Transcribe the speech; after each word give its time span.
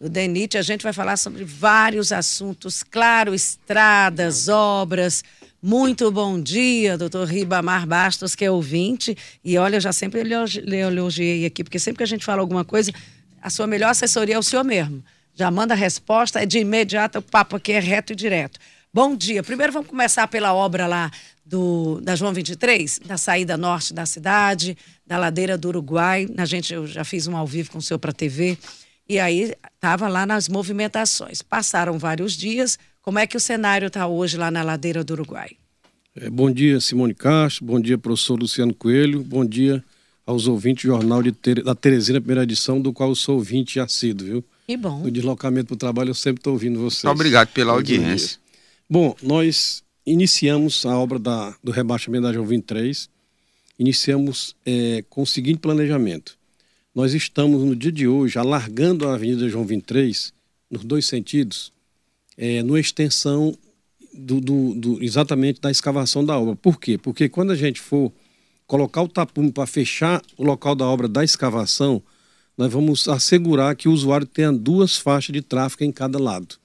do 0.00 0.08
DENIT. 0.08 0.56
A 0.56 0.62
gente 0.62 0.82
vai 0.82 0.92
falar 0.92 1.16
sobre 1.16 1.44
vários 1.44 2.12
assuntos, 2.12 2.82
claro, 2.82 3.34
estradas, 3.34 4.48
obras. 4.48 5.24
Muito 5.60 6.10
bom 6.10 6.40
dia, 6.40 6.96
doutor 6.96 7.26
Ribamar 7.26 7.86
Bastos, 7.86 8.34
que 8.34 8.44
é 8.44 8.50
ouvinte. 8.50 9.16
E 9.44 9.58
olha, 9.58 9.76
eu 9.76 9.80
já 9.80 9.92
sempre 9.92 10.20
elogiei 10.20 11.44
aqui, 11.44 11.64
porque 11.64 11.78
sempre 11.78 11.98
que 11.98 12.04
a 12.04 12.06
gente 12.06 12.24
fala 12.24 12.40
alguma 12.40 12.64
coisa, 12.64 12.92
a 13.42 13.50
sua 13.50 13.66
melhor 13.66 13.90
assessoria 13.90 14.36
é 14.36 14.38
o 14.38 14.42
senhor 14.42 14.64
mesmo. 14.64 15.02
Já 15.34 15.50
manda 15.50 15.74
a 15.74 15.76
resposta, 15.76 16.40
é 16.40 16.46
de 16.46 16.58
imediato, 16.58 17.18
o 17.18 17.22
papo 17.22 17.56
aqui 17.56 17.72
é 17.72 17.80
reto 17.80 18.12
e 18.12 18.16
direto. 18.16 18.58
Bom 18.92 19.16
dia. 19.16 19.42
Primeiro 19.42 19.72
vamos 19.72 19.88
começar 19.88 20.26
pela 20.28 20.54
obra 20.54 20.86
lá 20.86 21.10
do, 21.44 22.00
da 22.00 22.14
João 22.14 22.32
23, 22.32 23.00
da 23.04 23.16
saída 23.16 23.56
norte 23.56 23.92
da 23.92 24.06
cidade, 24.06 24.76
da 25.06 25.18
ladeira 25.18 25.58
do 25.58 25.68
Uruguai. 25.68 26.28
A 26.36 26.44
gente, 26.44 26.72
eu 26.72 26.86
já 26.86 27.04
fiz 27.04 27.26
um 27.26 27.36
ao 27.36 27.46
vivo 27.46 27.70
com 27.70 27.78
o 27.78 27.82
senhor 27.82 27.98
para 27.98 28.10
a 28.10 28.14
TV. 28.14 28.58
E 29.08 29.18
aí 29.18 29.54
estava 29.74 30.06
lá 30.06 30.26
nas 30.26 30.48
movimentações. 30.48 31.40
Passaram 31.40 31.98
vários 31.98 32.34
dias. 32.34 32.78
Como 33.00 33.18
é 33.18 33.26
que 33.26 33.36
o 33.36 33.40
cenário 33.40 33.86
está 33.86 34.06
hoje 34.06 34.36
lá 34.36 34.50
na 34.50 34.62
ladeira 34.62 35.02
do 35.02 35.12
Uruguai? 35.12 35.50
É, 36.14 36.28
bom 36.28 36.50
dia, 36.50 36.78
Simone 36.80 37.14
Castro. 37.14 37.64
Bom 37.64 37.80
dia, 37.80 37.96
professor 37.96 38.38
Luciano 38.38 38.74
Coelho. 38.74 39.22
Bom 39.22 39.46
dia 39.46 39.82
aos 40.26 40.46
ouvintes 40.46 40.84
do 40.84 40.88
Jornal 40.88 41.22
de 41.22 41.32
Tere... 41.32 41.62
da 41.62 41.74
Teresina, 41.74 42.20
primeira 42.20 42.42
edição, 42.42 42.78
do 42.78 42.92
qual 42.92 43.08
eu 43.08 43.14
sou 43.14 43.36
ouvinte 43.36 43.80
assíduo, 43.80 44.26
viu? 44.26 44.44
Que 44.66 44.76
bom. 44.76 44.98
No 44.98 45.10
deslocamento 45.10 45.68
para 45.68 45.74
o 45.74 45.78
trabalho, 45.78 46.10
eu 46.10 46.14
sempre 46.14 46.40
estou 46.40 46.52
ouvindo 46.52 46.78
vocês. 46.78 47.10
Obrigado 47.10 47.48
pela 47.48 47.72
audiência. 47.72 48.38
Bom, 48.90 49.16
nós 49.22 49.82
iniciamos 50.04 50.84
a 50.84 50.98
obra 50.98 51.18
da, 51.18 51.54
do 51.64 51.72
rebaixamento 51.72 52.24
da 52.24 52.32
João 52.32 52.46
23, 52.46 53.08
iniciamos 53.78 54.54
é, 54.66 55.02
com 55.08 55.22
o 55.22 55.26
seguinte 55.26 55.60
planejamento. 55.60 56.37
Nós 56.98 57.14
estamos, 57.14 57.62
no 57.62 57.76
dia 57.76 57.92
de 57.92 58.08
hoje, 58.08 58.40
alargando 58.40 59.06
a 59.06 59.14
Avenida 59.14 59.48
João 59.48 59.64
23, 59.64 60.32
nos 60.68 60.82
dois 60.82 61.06
sentidos, 61.06 61.72
é, 62.36 62.60
numa 62.60 62.80
extensão 62.80 63.56
do, 64.12 64.40
do, 64.40 64.74
do, 64.74 65.04
exatamente 65.04 65.60
da 65.60 65.70
escavação 65.70 66.24
da 66.24 66.36
obra. 66.36 66.56
Por 66.56 66.80
quê? 66.80 66.98
Porque 66.98 67.28
quando 67.28 67.52
a 67.52 67.54
gente 67.54 67.80
for 67.80 68.10
colocar 68.66 69.00
o 69.00 69.06
tapume 69.06 69.52
para 69.52 69.64
fechar 69.64 70.20
o 70.36 70.42
local 70.42 70.74
da 70.74 70.86
obra 70.86 71.06
da 71.06 71.22
escavação, 71.22 72.02
nós 72.56 72.72
vamos 72.72 73.06
assegurar 73.06 73.76
que 73.76 73.88
o 73.88 73.92
usuário 73.92 74.26
tenha 74.26 74.52
duas 74.52 74.96
faixas 74.96 75.32
de 75.32 75.40
tráfego 75.40 75.84
em 75.84 75.92
cada 75.92 76.18
lado, 76.18 76.56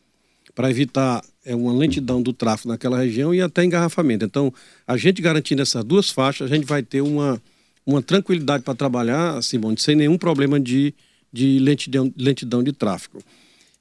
para 0.56 0.68
evitar 0.68 1.24
é 1.46 1.56
uma 1.56 1.74
lentidão 1.74 2.24
do 2.24 2.34
tráfego 2.34 2.70
naquela 2.70 2.98
região 2.98 3.36
e 3.36 3.40
até 3.40 3.64
engarrafamento. 3.64 4.26
Então, 4.26 4.52
a 4.88 4.98
gente 4.98 5.22
garantindo 5.22 5.62
essas 5.62 5.84
duas 5.84 6.10
faixas, 6.10 6.52
a 6.52 6.56
gente 6.56 6.66
vai 6.66 6.82
ter 6.82 7.02
uma, 7.02 7.40
uma 7.86 8.02
tranquilidade 8.02 8.64
para 8.64 8.76
trabalhar, 8.76 9.42
Simone, 9.42 9.78
sem 9.78 9.96
nenhum 9.96 10.18
problema 10.18 10.60
de, 10.60 10.94
de 11.32 11.60
lentidão, 11.60 12.14
lentidão 12.18 12.64
de 12.64 12.72
tráfego. 12.72 13.22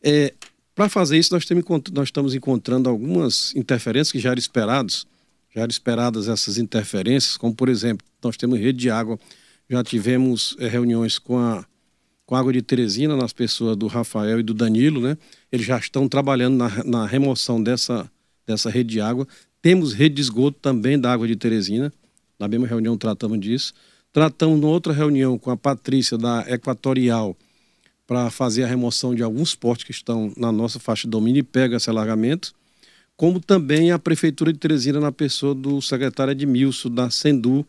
É, 0.03 0.35
para 0.75 0.89
fazer 0.89 1.19
isso, 1.19 1.33
nós, 1.33 1.45
temos, 1.45 1.65
nós 1.93 2.09
estamos 2.09 2.35
encontrando 2.35 2.89
algumas 2.89 3.55
interferências 3.55 4.11
que 4.11 4.19
já 4.19 4.31
eram 4.31 4.39
esperadas, 4.39 5.07
já 5.55 5.61
eram 5.61 5.71
esperadas 5.71 6.29
essas 6.29 6.59
interferências, 6.59 7.37
como, 7.37 7.55
por 7.55 7.69
exemplo, 7.69 8.07
nós 8.23 8.37
temos 8.37 8.59
rede 8.59 8.79
de 8.79 8.91
água, 8.91 9.19
já 9.69 9.85
tivemos 9.85 10.57
é, 10.59 10.67
reuniões 10.67 11.19
com 11.19 11.39
a 11.39 11.65
com 12.33 12.37
a 12.37 12.39
água 12.41 12.53
de 12.53 12.63
Teresina, 12.63 13.15
nas 13.15 13.33
pessoas 13.33 13.77
do 13.77 13.87
Rafael 13.87 14.41
e 14.41 14.43
do 14.43 14.55
Danilo, 14.55 15.03
né? 15.03 15.19
Eles 15.51 15.67
já 15.67 15.77
estão 15.77 16.09
trabalhando 16.09 16.57
na, 16.57 16.83
na 16.83 17.07
remoção 17.07 17.63
dessa, 17.63 18.11
dessa 18.47 18.71
rede 18.71 18.89
de 18.89 19.01
água. 19.03 19.29
Temos 19.61 19.93
rede 19.93 20.15
de 20.15 20.23
esgoto 20.23 20.59
também 20.59 20.99
da 20.99 21.13
água 21.13 21.27
de 21.27 21.37
Teresina. 21.37 21.93
Na 22.39 22.49
mesma 22.49 22.67
reunião 22.67 22.97
tratamos 22.97 23.39
disso. 23.39 23.75
Tratamos 24.13 24.61
numa 24.61 24.71
outra 24.71 24.93
reunião 24.93 25.39
com 25.39 25.51
a 25.51 25.57
Patrícia 25.57 26.19
da 26.19 26.45
Equatorial 26.47 27.35
para 28.07 28.29
fazer 28.29 28.63
a 28.63 28.67
remoção 28.67 29.15
de 29.15 29.23
alguns 29.23 29.55
portos 29.55 29.85
que 29.85 29.91
estão 29.91 30.31
na 30.37 30.53
nossa 30.53 30.79
faixa 30.79 31.05
de 31.05 31.11
domínio 31.11 31.41
e 31.41 31.43
pega 31.43 31.79
esse 31.79 31.89
alargamento. 31.89 32.53
Como 33.17 33.41
também 33.41 33.91
a 33.91 33.99
Prefeitura 33.99 34.53
de 34.53 34.59
Teresina, 34.59 35.01
na 35.01 35.11
pessoa 35.11 35.55
do 35.55 35.81
secretário 35.81 36.33
Edmilson 36.33 36.91
da 36.91 37.09
Sendu, 37.09 37.67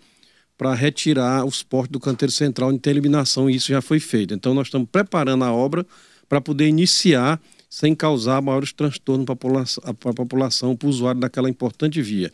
para 0.57 0.73
retirar 0.73 1.45
os 1.45 1.63
portos 1.63 1.91
do 1.91 2.00
canteiro 2.00 2.31
central 2.31 2.78
tem 2.78 2.91
eliminação 2.91 3.50
e 3.50 3.56
isso 3.56 3.69
já 3.69 3.81
foi 3.81 4.01
feito. 4.01 4.34
Então 4.34 4.53
nós 4.53 4.67
estamos 4.67 4.90
preparando 4.91 5.46
a 5.46 5.53
obra 5.53 5.85
para 6.28 6.41
poder 6.41 6.67
iniciar 6.67 7.40
sem 7.69 7.96
causar 7.96 8.41
maiores 8.41 8.73
transtornos 8.73 9.25
para 9.25 10.12
a 10.12 10.13
população, 10.13 10.75
para 10.75 10.88
o 10.88 10.90
usuário 10.90 11.22
daquela 11.22 11.50
importante 11.50 12.01
via. 12.01 12.31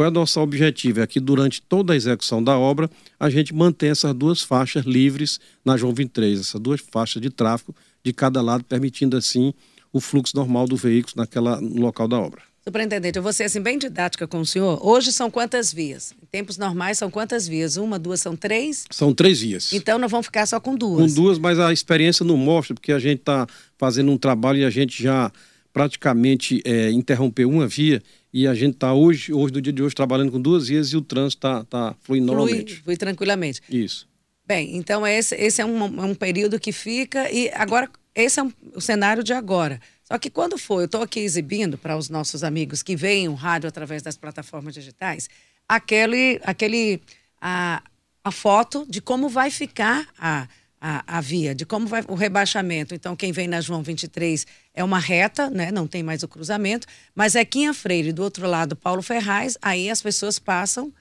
Qual 0.00 0.06
é 0.06 0.08
o 0.08 0.14
nosso 0.14 0.40
objetivo? 0.40 1.02
É 1.02 1.06
que 1.06 1.20
durante 1.20 1.60
toda 1.60 1.92
a 1.92 1.96
execução 1.96 2.42
da 2.42 2.58
obra, 2.58 2.90
a 3.18 3.28
gente 3.28 3.54
mantém 3.54 3.90
essas 3.90 4.14
duas 4.14 4.40
faixas 4.40 4.86
livres 4.86 5.38
na 5.62 5.76
João 5.76 5.92
23, 5.92 6.40
essas 6.40 6.58
duas 6.58 6.80
faixas 6.80 7.20
de 7.20 7.28
tráfego 7.28 7.76
de 8.02 8.10
cada 8.10 8.40
lado, 8.40 8.64
permitindo 8.64 9.14
assim 9.14 9.52
o 9.92 10.00
fluxo 10.00 10.34
normal 10.34 10.66
do 10.66 10.74
veículo 10.74 11.16
naquela, 11.18 11.60
no 11.60 11.82
local 11.82 12.08
da 12.08 12.18
obra. 12.18 12.40
Superintendente, 12.64 13.18
eu 13.18 13.22
vou 13.22 13.30
ser 13.30 13.44
assim, 13.44 13.60
bem 13.60 13.76
didática 13.76 14.26
com 14.26 14.40
o 14.40 14.46
senhor. 14.46 14.80
Hoje 14.82 15.12
são 15.12 15.30
quantas 15.30 15.70
vias? 15.70 16.14
Em 16.22 16.26
tempos 16.30 16.56
normais 16.56 16.96
são 16.96 17.10
quantas 17.10 17.46
vias? 17.46 17.76
Uma, 17.76 17.98
duas, 17.98 18.22
são 18.22 18.34
três? 18.34 18.86
São 18.90 19.12
três 19.12 19.42
vias. 19.42 19.70
Então 19.70 19.98
nós 19.98 20.10
vamos 20.10 20.28
ficar 20.28 20.46
só 20.46 20.58
com 20.58 20.74
duas. 20.74 21.12
Com 21.12 21.22
duas, 21.22 21.38
mas 21.38 21.58
a 21.58 21.74
experiência 21.74 22.24
não 22.24 22.38
mostra, 22.38 22.74
porque 22.74 22.92
a 22.92 22.98
gente 22.98 23.18
está 23.18 23.46
fazendo 23.76 24.10
um 24.10 24.16
trabalho 24.16 24.60
e 24.60 24.64
a 24.64 24.70
gente 24.70 25.02
já 25.02 25.30
praticamente 25.72 26.62
é, 26.64 26.90
interrompeu 26.90 27.48
uma 27.48 27.66
via 27.66 28.02
e 28.32 28.46
a 28.46 28.54
gente 28.54 28.74
está 28.74 28.94
hoje, 28.94 29.32
hoje, 29.32 29.52
no 29.54 29.60
dia 29.60 29.72
de 29.72 29.82
hoje, 29.82 29.94
trabalhando 29.94 30.30
com 30.30 30.40
duas 30.40 30.68
vias 30.68 30.88
e 30.88 30.96
o 30.96 31.02
trânsito 31.02 31.46
está 31.46 31.64
tá 31.64 31.96
fluindo 32.00 32.32
flui, 32.32 32.36
normalmente. 32.36 32.76
Flui 32.76 32.96
tranquilamente. 32.96 33.60
Isso. 33.68 34.08
Bem, 34.46 34.76
então 34.76 35.06
esse, 35.06 35.34
esse 35.36 35.60
é 35.60 35.64
um, 35.64 35.84
um 35.84 36.14
período 36.14 36.58
que 36.58 36.72
fica 36.72 37.30
e 37.30 37.50
agora 37.54 37.88
esse 38.14 38.40
é 38.40 38.42
um, 38.42 38.52
o 38.74 38.80
cenário 38.80 39.22
de 39.22 39.32
agora. 39.32 39.80
Só 40.04 40.18
que 40.18 40.28
quando 40.28 40.58
for, 40.58 40.80
eu 40.80 40.86
estou 40.86 41.02
aqui 41.02 41.20
exibindo 41.20 41.78
para 41.78 41.96
os 41.96 42.08
nossos 42.08 42.42
amigos 42.42 42.82
que 42.82 42.96
veem 42.96 43.28
o 43.28 43.34
rádio 43.34 43.68
através 43.68 44.02
das 44.02 44.16
plataformas 44.16 44.74
digitais, 44.74 45.28
aquele, 45.68 46.40
aquele 46.42 47.00
a, 47.40 47.82
a 48.24 48.32
foto 48.32 48.84
de 48.88 49.00
como 49.00 49.28
vai 49.28 49.50
ficar 49.50 50.08
a, 50.18 50.48
a, 50.80 51.18
a, 51.18 51.20
via, 51.20 51.54
de 51.54 51.66
como 51.66 51.86
vai 51.86 52.02
o 52.08 52.14
rebaixamento. 52.14 52.94
Então, 52.94 53.14
quem 53.14 53.32
vem 53.32 53.46
na 53.46 53.60
João 53.60 53.82
23 53.82 54.46
é 54.72 54.82
uma 54.82 54.98
reta, 54.98 55.50
né? 55.50 55.70
não 55.70 55.86
tem 55.86 56.02
mais 56.02 56.22
o 56.22 56.28
cruzamento, 56.28 56.86
mas 57.14 57.34
é 57.34 57.44
Quinha 57.44 57.74
Freire, 57.74 58.12
do 58.12 58.22
outro 58.22 58.48
lado, 58.48 58.74
Paulo 58.74 59.02
Ferraz, 59.02 59.58
aí 59.60 59.90
as 59.90 60.00
pessoas 60.00 60.38
passam. 60.38 60.92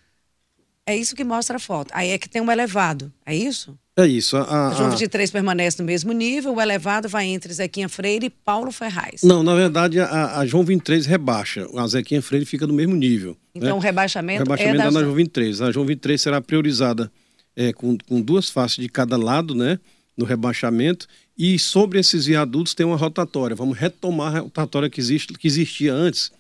É 0.86 0.96
isso 0.96 1.16
que 1.16 1.24
mostra 1.24 1.58
a 1.58 1.60
foto. 1.60 1.92
Aí 1.94 2.10
é 2.10 2.18
que 2.18 2.28
tem 2.28 2.42
um 2.42 2.52
elevado, 2.52 3.14
é 3.26 3.36
isso? 3.36 3.78
É 3.96 4.08
isso. 4.08 4.38
A, 4.38 4.70
a 4.70 4.74
João 4.74 4.90
23 4.90 5.30
permanece 5.30 5.80
no 5.80 5.86
mesmo 5.86 6.12
nível, 6.14 6.56
o 6.56 6.62
elevado 6.62 7.08
vai 7.08 7.26
entre 7.26 7.54
Zequinha 7.54 7.88
Freire 7.88 8.26
e 8.26 8.30
Paulo 8.30 8.72
Ferraz. 8.72 9.22
Não, 9.24 9.44
na 9.44 9.54
verdade, 9.54 10.00
a, 10.00 10.40
a 10.40 10.46
João 10.46 10.64
23 10.64 11.06
rebaixa. 11.06 11.68
A 11.76 11.86
Zequinha 11.86 12.22
Freire 12.22 12.46
fica 12.46 12.66
no 12.66 12.74
mesmo 12.74 12.96
nível. 12.96 13.38
Então, 13.54 13.70
né? 13.70 13.76
o 13.76 13.80
rebaixamento, 13.80 14.42
o 14.42 14.44
rebaixamento 14.46 14.82
é 14.82 14.86
da... 14.86 14.92
na 14.92 15.02
João 15.02 15.14
23. 15.14 15.62
A 15.62 15.72
João 15.72 15.86
23 15.86 16.22
será 16.22 16.42
priorizada 16.42 17.12
é, 17.60 17.74
com, 17.74 17.98
com 17.98 18.22
duas 18.22 18.50
faces 18.50 18.78
de 18.78 18.88
cada 18.88 19.18
lado, 19.18 19.54
né? 19.54 19.78
No 20.16 20.24
rebaixamento. 20.24 21.08
E 21.38 21.60
sobre 21.60 22.00
esses 22.00 22.26
viadutos 22.26 22.74
tem 22.74 22.86
uma 22.86 22.96
rotatória. 22.96 23.54
Vamos 23.54 23.78
retomar 23.78 24.38
a 24.38 24.40
rotatória 24.40 24.90
que, 24.90 25.02
existe, 25.02 25.34
que 25.34 25.46
existia 25.46 25.94
antes. 25.94 26.32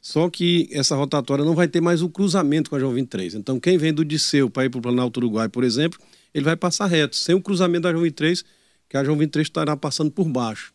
Só 0.00 0.30
que 0.30 0.70
essa 0.72 0.96
rotatória 0.96 1.44
não 1.44 1.54
vai 1.54 1.68
ter 1.68 1.82
mais 1.82 2.00
o 2.00 2.08
cruzamento 2.08 2.70
com 2.70 2.76
a 2.76 2.80
João 2.80 2.94
23. 2.94 3.34
Então, 3.34 3.60
quem 3.60 3.76
vem 3.76 3.92
do 3.92 4.02
Disseu 4.02 4.48
para 4.48 4.64
ir 4.64 4.70
para 4.70 4.78
o 4.78 4.82
Planalto 4.82 5.20
Uruguai, 5.20 5.46
por 5.46 5.62
exemplo, 5.62 6.00
ele 6.32 6.44
vai 6.44 6.56
passar 6.56 6.86
reto, 6.86 7.16
sem 7.16 7.34
o 7.34 7.42
cruzamento 7.42 7.82
da 7.82 7.90
João 7.90 8.04
23, 8.04 8.42
que 8.88 8.96
a 8.96 9.04
João 9.04 9.18
23 9.18 9.46
estará 9.46 9.76
passando 9.76 10.10
por 10.10 10.26
baixo. 10.26 10.72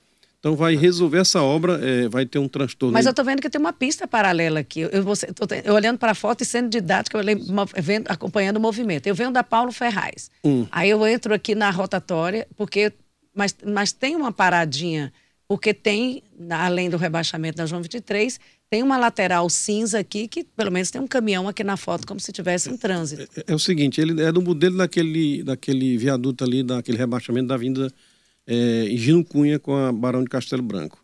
Então 0.47 0.55
vai 0.55 0.77
resolver 0.77 1.17
essa 1.17 1.43
obra, 1.43 1.77
é, 1.85 2.07
vai 2.07 2.25
ter 2.25 2.39
um 2.39 2.47
transtorno. 2.47 2.93
Mas 2.93 3.05
eu 3.05 3.09
estou 3.09 3.25
vendo 3.25 3.41
que 3.41 3.49
tem 3.49 3.59
uma 3.59 3.73
pista 3.73 4.07
paralela 4.07 4.61
aqui. 4.61 4.79
Eu, 4.79 4.89
eu, 4.89 5.05
eu 5.65 5.73
olhando 5.73 5.97
para 5.97 6.13
a 6.13 6.15
foto 6.15 6.41
e 6.41 6.45
sendo 6.45 6.69
didática, 6.69 7.17
eu 7.17 7.23
vendo, 7.75 8.07
acompanhando 8.07 8.55
o 8.55 8.61
movimento. 8.61 9.07
Eu 9.07 9.13
venho 9.13 9.29
da 9.29 9.43
Paulo 9.43 9.73
Ferraz. 9.73 10.31
Hum. 10.45 10.65
Aí 10.71 10.89
eu 10.89 11.05
entro 11.05 11.33
aqui 11.33 11.53
na 11.53 11.69
rotatória, 11.69 12.47
porque 12.55 12.93
mas, 13.35 13.53
mas 13.65 13.91
tem 13.91 14.15
uma 14.15 14.31
paradinha, 14.31 15.11
porque 15.49 15.73
tem, 15.73 16.23
além 16.49 16.89
do 16.89 16.95
rebaixamento 16.95 17.57
da 17.57 17.65
João 17.65 17.81
23, 17.81 18.39
tem 18.69 18.81
uma 18.81 18.97
lateral 18.97 19.49
cinza 19.49 19.99
aqui 19.99 20.29
que 20.29 20.45
pelo 20.45 20.71
menos 20.71 20.89
tem 20.89 21.01
um 21.01 21.07
caminhão 21.07 21.47
aqui 21.47 21.63
na 21.63 21.75
foto 21.75 22.07
como 22.07 22.21
se 22.21 22.31
tivesse 22.31 22.69
em 22.69 22.77
trânsito. 22.77 23.23
É, 23.35 23.41
é, 23.41 23.43
é 23.47 23.53
o 23.53 23.59
seguinte, 23.59 23.99
ele 23.99 24.21
é 24.21 24.31
do 24.31 24.41
modelo 24.41 24.77
daquele, 24.77 25.43
daquele 25.43 25.97
viaduto 25.97 26.45
ali, 26.45 26.63
daquele 26.63 26.97
rebaixamento 26.97 27.47
da 27.47 27.57
vinda 27.57 27.91
é, 28.47 28.87
Gino 28.95 29.23
Cunha 29.23 29.59
com 29.59 29.75
a 29.75 29.91
Barão 29.91 30.23
de 30.23 30.29
Castelo 30.29 30.63
Branco. 30.63 31.03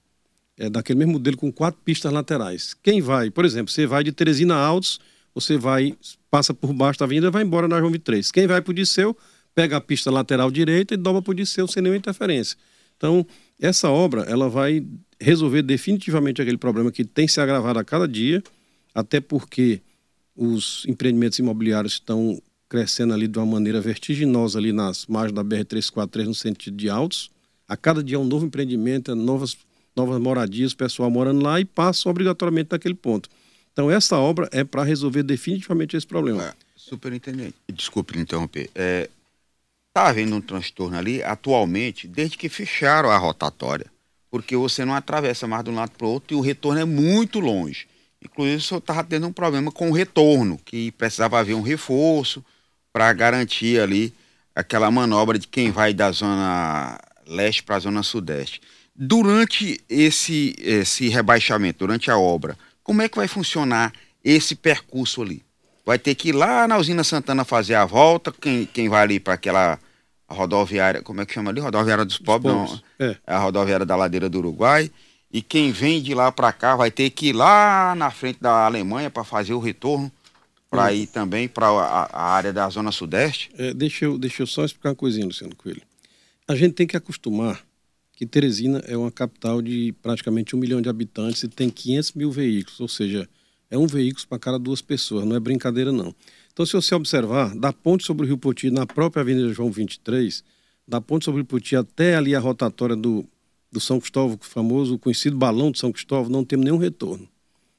É 0.58 0.70
daquele 0.70 1.00
mesmo 1.00 1.14
modelo 1.14 1.36
com 1.36 1.52
quatro 1.52 1.82
pistas 1.84 2.12
laterais. 2.12 2.74
Quem 2.82 3.02
vai, 3.02 3.30
por 3.30 3.44
exemplo, 3.44 3.72
você 3.72 3.86
vai 3.86 4.04
de 4.04 4.12
Teresina 4.12 4.56
Altos, 4.56 5.00
você 5.36 5.58
vai, 5.58 5.98
passa 6.32 6.54
por 6.54 6.72
baixo 6.74 7.00
da 7.00 7.06
avenida 7.06 7.28
e 7.28 7.32
vai 7.32 7.44
embora 7.44 7.68
na 7.68 7.80
João 7.80 7.92
23. 7.92 8.32
Quem 8.32 8.48
vai 8.48 8.62
para 8.62 8.72
o 8.72 8.74
Disseu, 8.74 9.18
pega 9.54 9.78
a 9.78 9.82
pista 9.82 10.10
lateral 10.10 10.50
direita 10.50 10.94
e 10.94 10.98
dobra 10.98 11.22
para 11.22 11.32
o 11.32 11.36
Disseu 11.36 11.68
sem 11.68 11.82
nenhuma 11.82 11.98
interferência. 11.98 12.58
Então, 12.96 13.26
essa 13.60 13.90
obra, 13.90 14.22
ela 14.22 14.48
vai 14.48 14.86
resolver 15.20 15.62
definitivamente 15.64 16.42
aquele 16.42 16.58
problema 16.58 16.92
que 16.92 17.04
tem 17.04 17.28
se 17.28 17.42
agravado 17.42 17.80
a 17.80 17.84
cada 17.84 18.08
dia, 18.08 18.44
até 18.94 19.20
porque 19.20 19.82
os 20.36 20.86
empreendimentos 20.88 21.40
imobiliários 21.40 21.94
estão 21.94 22.42
crescendo 22.70 23.14
ali 23.14 23.28
de 23.28 23.38
uma 23.38 23.46
maneira 23.46 23.80
vertiginosa 23.80 24.58
ali 24.58 24.72
nas 24.72 25.06
margens 25.06 25.34
da 25.34 25.44
BR-343 25.44 26.26
no 26.26 26.34
sentido 26.34 26.76
de 26.76 26.90
altos, 26.90 27.30
A 27.68 27.78
cada 27.78 28.04
dia 28.04 28.20
um 28.20 28.26
novo 28.26 28.46
empreendimento, 28.46 29.16
novas, 29.16 29.58
novas 29.96 30.20
moradias, 30.20 30.74
pessoal 30.74 31.10
morando 31.10 31.42
lá 31.42 31.60
e 31.60 31.66
passa 31.66 32.10
obrigatoriamente 32.10 32.70
naquele 32.72 32.96
ponto. 32.96 33.30
Então, 33.72 33.90
essa 33.90 34.18
obra 34.18 34.48
é 34.52 34.64
para 34.64 34.84
resolver 34.84 35.24
definitivamente 35.24 35.98
esse 35.98 36.06
problema. 36.06 36.44
É, 36.44 36.54
superintendente, 36.76 37.56
desculpe 37.72 38.18
interromper. 38.20 38.70
É, 38.76 39.10
tá 39.94 40.08
havendo 40.08 40.36
um 40.36 40.42
transtorno 40.42 40.98
ali 40.98 41.24
atualmente, 41.24 42.08
desde 42.08 42.38
que 42.38 42.50
fecharam 42.50 43.10
a 43.10 43.18
rotatória, 43.18 43.88
porque 44.30 44.56
você 44.56 44.86
não 44.86 44.94
atravessa 44.94 45.48
mais 45.48 45.64
de 45.64 45.72
um 45.72 45.76
lado 45.76 45.92
para 45.98 46.06
o 46.06 46.10
outro 46.10 46.36
e 46.36 46.40
o 46.40 46.42
retorno 46.42 46.82
é 46.82 46.86
muito 46.86 47.40
longe. 47.40 47.88
Inclusive, 48.22 48.58
o 48.58 48.62
senhor 48.62 48.80
estava 48.80 49.04
tendo 49.04 49.28
um 49.28 49.34
problema 49.34 49.72
com 49.72 49.90
o 49.90 49.94
retorno, 49.94 50.60
que 50.64 50.92
precisava 50.92 51.40
haver 51.40 51.56
um 51.56 51.62
reforço 51.62 52.44
para 52.92 53.12
garantir 53.12 53.80
ali 53.80 54.14
aquela 54.56 54.90
manobra 54.92 55.38
de 55.38 55.48
quem 55.48 55.72
vai 55.72 55.94
da 55.94 56.12
zona 56.12 57.00
leste 57.28 57.64
para 57.64 57.76
a 57.76 57.80
zona 57.80 58.04
sudeste. 58.04 58.62
Durante 58.96 59.84
esse, 59.90 60.56
esse 60.60 61.10
rebaixamento, 61.10 61.80
durante 61.80 62.12
a 62.12 62.18
obra, 62.18 62.58
como 62.84 63.02
é 63.02 63.10
que 63.10 63.18
vai 63.18 63.28
funcionar 63.28 63.92
esse 64.24 64.56
percurso 64.56 65.22
ali? 65.22 65.44
Vai 65.86 65.98
ter 65.98 66.16
que 66.16 66.30
ir 66.30 66.34
lá 66.34 66.68
na 66.68 66.78
usina 66.78 67.04
Santana 67.04 67.44
fazer 67.44 67.76
a 67.76 67.86
volta, 67.86 68.32
quem, 68.32 68.66
quem 68.66 68.88
vai 68.88 69.04
ali 69.04 69.20
para 69.20 69.34
aquela 69.34 69.80
rodoviária, 70.30 71.02
como 71.02 71.22
é 71.22 71.26
que 71.26 71.34
chama 71.34 71.52
ali? 71.52 71.60
Rodoviária 71.60 72.06
dos 72.06 72.18
Pobres, 72.18 72.54
não, 72.54 72.82
é. 73.00 73.18
é 73.26 73.34
a 73.34 73.40
rodoviária 73.40 73.86
da 73.86 73.96
Ladeira 73.96 74.30
do 74.30 74.40
Uruguai. 74.40 74.92
E 75.32 75.42
quem 75.42 75.72
vem 75.72 76.02
de 76.02 76.14
lá 76.14 76.32
para 76.32 76.54
cá 76.54 76.76
vai 76.76 76.92
ter 76.92 77.10
que 77.10 77.30
ir 77.30 77.34
lá 77.34 77.96
na 77.96 78.12
frente 78.12 78.40
da 78.40 78.66
Alemanha 78.66 79.10
para 79.10 79.24
fazer 79.24 79.54
o 79.54 79.60
retorno, 79.60 80.12
para 80.70 80.86
hum. 80.86 80.96
ir 80.96 81.08
também 81.08 81.48
para 81.48 81.68
a, 81.68 82.10
a, 82.12 82.24
área 82.34 82.54
da 82.54 82.70
Zona 82.70 82.92
Sudeste. 82.92 83.50
É, 83.58 83.74
deixa, 83.74 84.06
eu, 84.06 84.18
deixa 84.18 84.44
eu 84.44 84.48
só 84.48 84.64
explicar 84.64 84.90
uma 84.90 84.96
coisinha, 84.96 85.26
Luciano 85.26 85.56
Coelho. 85.56 85.82
A 86.48 86.56
gente 86.56 86.74
tem 86.74 86.86
que 86.86 86.98
acostumar 86.98 87.66
que 88.16 88.26
Teresina 88.26 88.80
é 88.86 88.96
uma 88.98 89.12
capital 89.12 89.62
de 89.62 89.94
praticamente 90.02 90.56
um 90.56 90.60
milhão 90.60 90.82
de 90.82 90.90
habitantes 90.90 91.44
e 91.44 91.48
tem 91.48 91.70
500 91.70 92.14
mil 92.14 92.32
veículos, 92.32 92.80
ou 92.80 92.88
seja, 92.88 93.28
é 93.72 93.78
um 93.78 93.88
veículo 93.88 94.28
para 94.28 94.38
cada 94.38 94.60
duas 94.60 94.82
pessoas, 94.82 95.26
não 95.26 95.36
é 95.36 95.40
brincadeira 95.40 95.92
não. 95.92 96.14
Então, 96.52 96.66
se 96.66 96.74
você 96.74 96.94
observar, 96.94 97.56
da 97.56 97.74
ponte 97.74 98.06
sobre 98.06 98.26
o 98.26 98.28
Rio 98.28 98.38
Poti, 98.38 98.70
na 98.70 98.86
própria 98.86 99.22
Avenida 99.22 99.52
João 99.52 99.72
23, 99.72 100.44
da 100.88 101.02
ponte 101.02 101.26
sobre 101.26 101.40
o 101.40 101.42
Rio 101.42 101.48
Poti 101.48 101.76
até 101.76 102.16
ali 102.16 102.36
a 102.36 102.40
rotatória 102.40 102.96
do, 102.96 103.26
do 103.72 103.80
São 103.80 104.00
Cristóvão, 104.00 104.38
o 104.40 104.46
famoso, 104.46 105.00
conhecido 105.00 105.36
balão 105.36 105.72
de 105.72 105.80
São 105.80 105.92
Cristóvão, 105.92 106.30
não 106.30 106.46
temos 106.46 106.66
nenhum 106.66 106.78
retorno, 106.78 107.28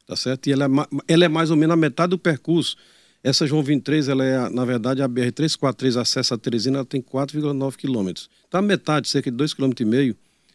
tá 0.06 0.16
certo? 0.16 0.48
E 0.48 0.52
ela 0.52 0.64
é, 0.64 0.68
ela 1.06 1.24
é 1.24 1.28
mais 1.28 1.50
ou 1.50 1.56
menos 1.56 1.74
a 1.74 1.76
metade 1.76 2.10
do 2.10 2.18
percurso. 2.18 2.76
Essa 3.24 3.46
João 3.46 3.62
23, 3.62 4.08
ela 4.08 4.22
é, 4.22 4.50
na 4.50 4.66
verdade, 4.66 5.00
a 5.00 5.08
BR-343 5.08 5.98
acessa 5.98 6.34
a 6.34 6.38
Teresina, 6.38 6.76
ela 6.76 6.84
tem 6.84 7.00
4,9 7.00 7.74
quilômetros. 7.74 8.28
Está 8.44 8.60
metade, 8.60 9.08
cerca 9.08 9.30
de 9.30 9.36
2,5 9.38 9.74
km 9.74 10.14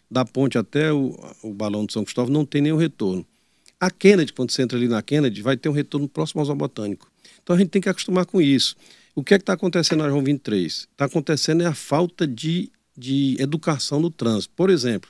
da 0.10 0.24
ponte 0.24 0.56
até 0.56 0.94
o, 0.94 1.20
o 1.42 1.52
balão 1.52 1.84
de 1.84 1.94
São 1.94 2.04
Cristóvão, 2.04 2.32
não 2.32 2.46
tem 2.46 2.62
nenhum 2.62 2.78
retorno. 2.78 3.26
A 3.80 3.90
Kennedy, 3.90 4.34
quando 4.34 4.52
você 4.52 4.62
entra 4.62 4.78
ali 4.78 4.88
na 4.88 5.02
Kennedy, 5.02 5.42
vai 5.42 5.58
ter 5.58 5.68
um 5.68 5.72
retorno 5.72 6.08
próximo 6.08 6.42
ao 6.42 6.46
Zoobotânico. 6.46 7.12
Então 7.42 7.56
a 7.56 7.60
gente 7.60 7.70
tem 7.70 7.82
que 7.82 7.90
acostumar 7.90 8.28
com 8.28 8.40
isso. 8.40 8.76
O 9.16 9.24
que 9.24 9.34
é 9.34 9.40
que 9.40 9.42
está 9.42 9.54
acontecendo 9.54 10.04
na 10.04 10.10
João 10.10 10.24
23? 10.24 10.88
Está 10.92 11.06
acontecendo 11.06 11.64
é 11.64 11.66
a 11.66 11.74
falta 11.74 12.28
de, 12.28 12.72
de 12.96 13.36
educação 13.40 14.00
no 14.00 14.12
trânsito. 14.12 14.54
Por 14.56 14.70
exemplo, 14.70 15.10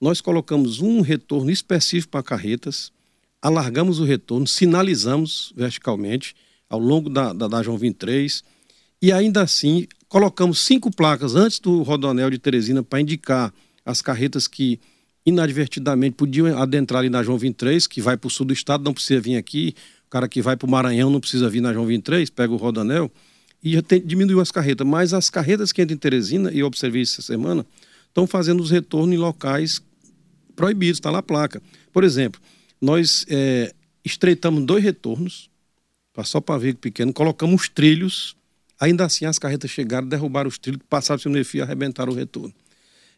nós 0.00 0.20
colocamos 0.20 0.80
um 0.80 1.00
retorno 1.00 1.50
específico 1.50 2.12
para 2.12 2.22
carretas, 2.22 2.92
alargamos 3.40 3.98
o 3.98 4.04
retorno, 4.04 4.46
sinalizamos 4.46 5.52
verticalmente 5.56 6.36
ao 6.72 6.78
longo 6.78 7.10
da, 7.10 7.34
da, 7.34 7.46
da 7.46 7.62
João 7.62 7.76
23 7.76 8.42
e 9.00 9.12
ainda 9.12 9.42
assim 9.42 9.86
colocamos 10.08 10.60
cinco 10.60 10.90
placas 10.90 11.34
antes 11.34 11.58
do 11.60 11.82
Rodonel 11.82 12.30
de 12.30 12.38
Teresina 12.38 12.82
para 12.82 13.00
indicar 13.00 13.52
as 13.84 14.00
carretas 14.00 14.48
que 14.48 14.80
inadvertidamente 15.24 16.16
podiam 16.16 16.58
adentrar 16.58 17.00
ali 17.00 17.10
na 17.10 17.22
João 17.22 17.36
23, 17.36 17.86
que 17.86 18.00
vai 18.00 18.16
para 18.16 18.26
o 18.26 18.30
sul 18.30 18.46
do 18.46 18.54
estado, 18.54 18.82
não 18.82 18.94
precisa 18.94 19.20
vir 19.20 19.36
aqui. 19.36 19.74
O 20.06 20.10
cara 20.10 20.26
que 20.26 20.40
vai 20.40 20.56
para 20.56 20.66
o 20.66 20.70
Maranhão 20.70 21.10
não 21.10 21.20
precisa 21.20 21.48
vir 21.48 21.60
na 21.60 21.74
João 21.74 21.86
23, 21.86 22.30
pega 22.30 22.52
o 22.52 22.56
Rodanel. 22.56 23.10
E 23.62 23.74
já 23.74 23.82
tem, 23.82 24.00
diminuiu 24.00 24.40
as 24.40 24.50
carretas. 24.50 24.86
Mas 24.86 25.12
as 25.12 25.28
carretas 25.28 25.72
que 25.72 25.82
entram 25.82 25.94
em 25.94 25.98
Teresina, 25.98 26.50
e 26.50 26.60
eu 26.60 26.66
observei 26.66 27.02
isso 27.02 27.20
essa 27.20 27.32
semana, 27.32 27.66
estão 28.08 28.26
fazendo 28.26 28.62
os 28.62 28.70
retornos 28.70 29.14
em 29.14 29.18
locais 29.18 29.82
proibidos, 30.56 30.98
está 30.98 31.10
lá 31.10 31.18
a 31.18 31.22
placa. 31.22 31.62
Por 31.92 32.02
exemplo, 32.02 32.40
nós 32.80 33.24
é, 33.28 33.72
estreitamos 34.04 34.64
dois 34.64 34.82
retornos, 34.82 35.51
só 36.24 36.40
para 36.40 36.58
veículo 36.58 36.82
pequeno, 36.82 37.12
colocamos 37.12 37.68
trilhos, 37.68 38.36
ainda 38.78 39.04
assim 39.06 39.24
as 39.24 39.38
carretas 39.38 39.70
chegaram, 39.70 40.06
derrubaram 40.06 40.48
os 40.48 40.58
trilhos, 40.58 40.82
passaram 40.88 41.20
pelo 41.20 41.44
fio 41.44 41.60
e 41.60 41.62
arrebentaram 41.62 42.12
o 42.12 42.14
retorno. 42.14 42.52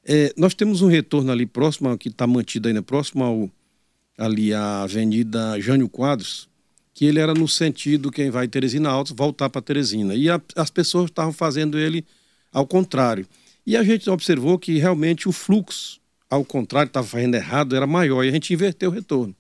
É, 0.05 0.33
nós 0.37 0.55
temos 0.55 0.83
um 0.83 0.87
retorno 0.87 1.33
ali 1.33 1.47
próximo, 1.47 1.97
que 1.97 2.09
está 2.09 2.27
mantido 2.27 2.69
ainda 2.69 2.83
próximo 2.83 3.25
ao, 3.25 3.51
ali 4.19 4.53
à 4.53 4.83
Avenida 4.83 5.59
Jânio 5.61 5.89
Quadros, 5.89 6.49
que 6.93 7.07
ele 7.07 7.19
era 7.19 7.35
no 7.35 7.49
sentido 7.49 8.13
quem 8.13 8.31
vai 8.31 8.47
Teresina 8.47 8.91
Altos 8.91 9.15
voltar 9.17 9.51
para 9.51 9.63
Teresina. 9.63 10.15
E 10.15 10.31
a, 10.31 10.41
as 10.55 10.71
pessoas 10.71 11.07
estavam 11.07 11.33
fazendo 11.33 11.79
ele 11.79 12.05
ao 12.53 12.67
contrário. 12.67 13.27
E 13.67 13.77
a 13.77 13.83
gente 13.83 14.09
observou 14.09 14.59
que 14.59 14.79
realmente 14.79 15.29
o 15.29 15.33
fluxo, 15.33 15.99
ao 16.31 16.45
contrário, 16.45 16.89
estava 16.89 17.07
fazendo 17.07 17.35
errado, 17.35 17.75
era 17.75 17.87
maior 17.87 18.23
e 18.23 18.29
a 18.29 18.33
gente 18.33 18.53
inverteu 18.53 18.91
o 18.91 18.93
retorno. 18.93 19.35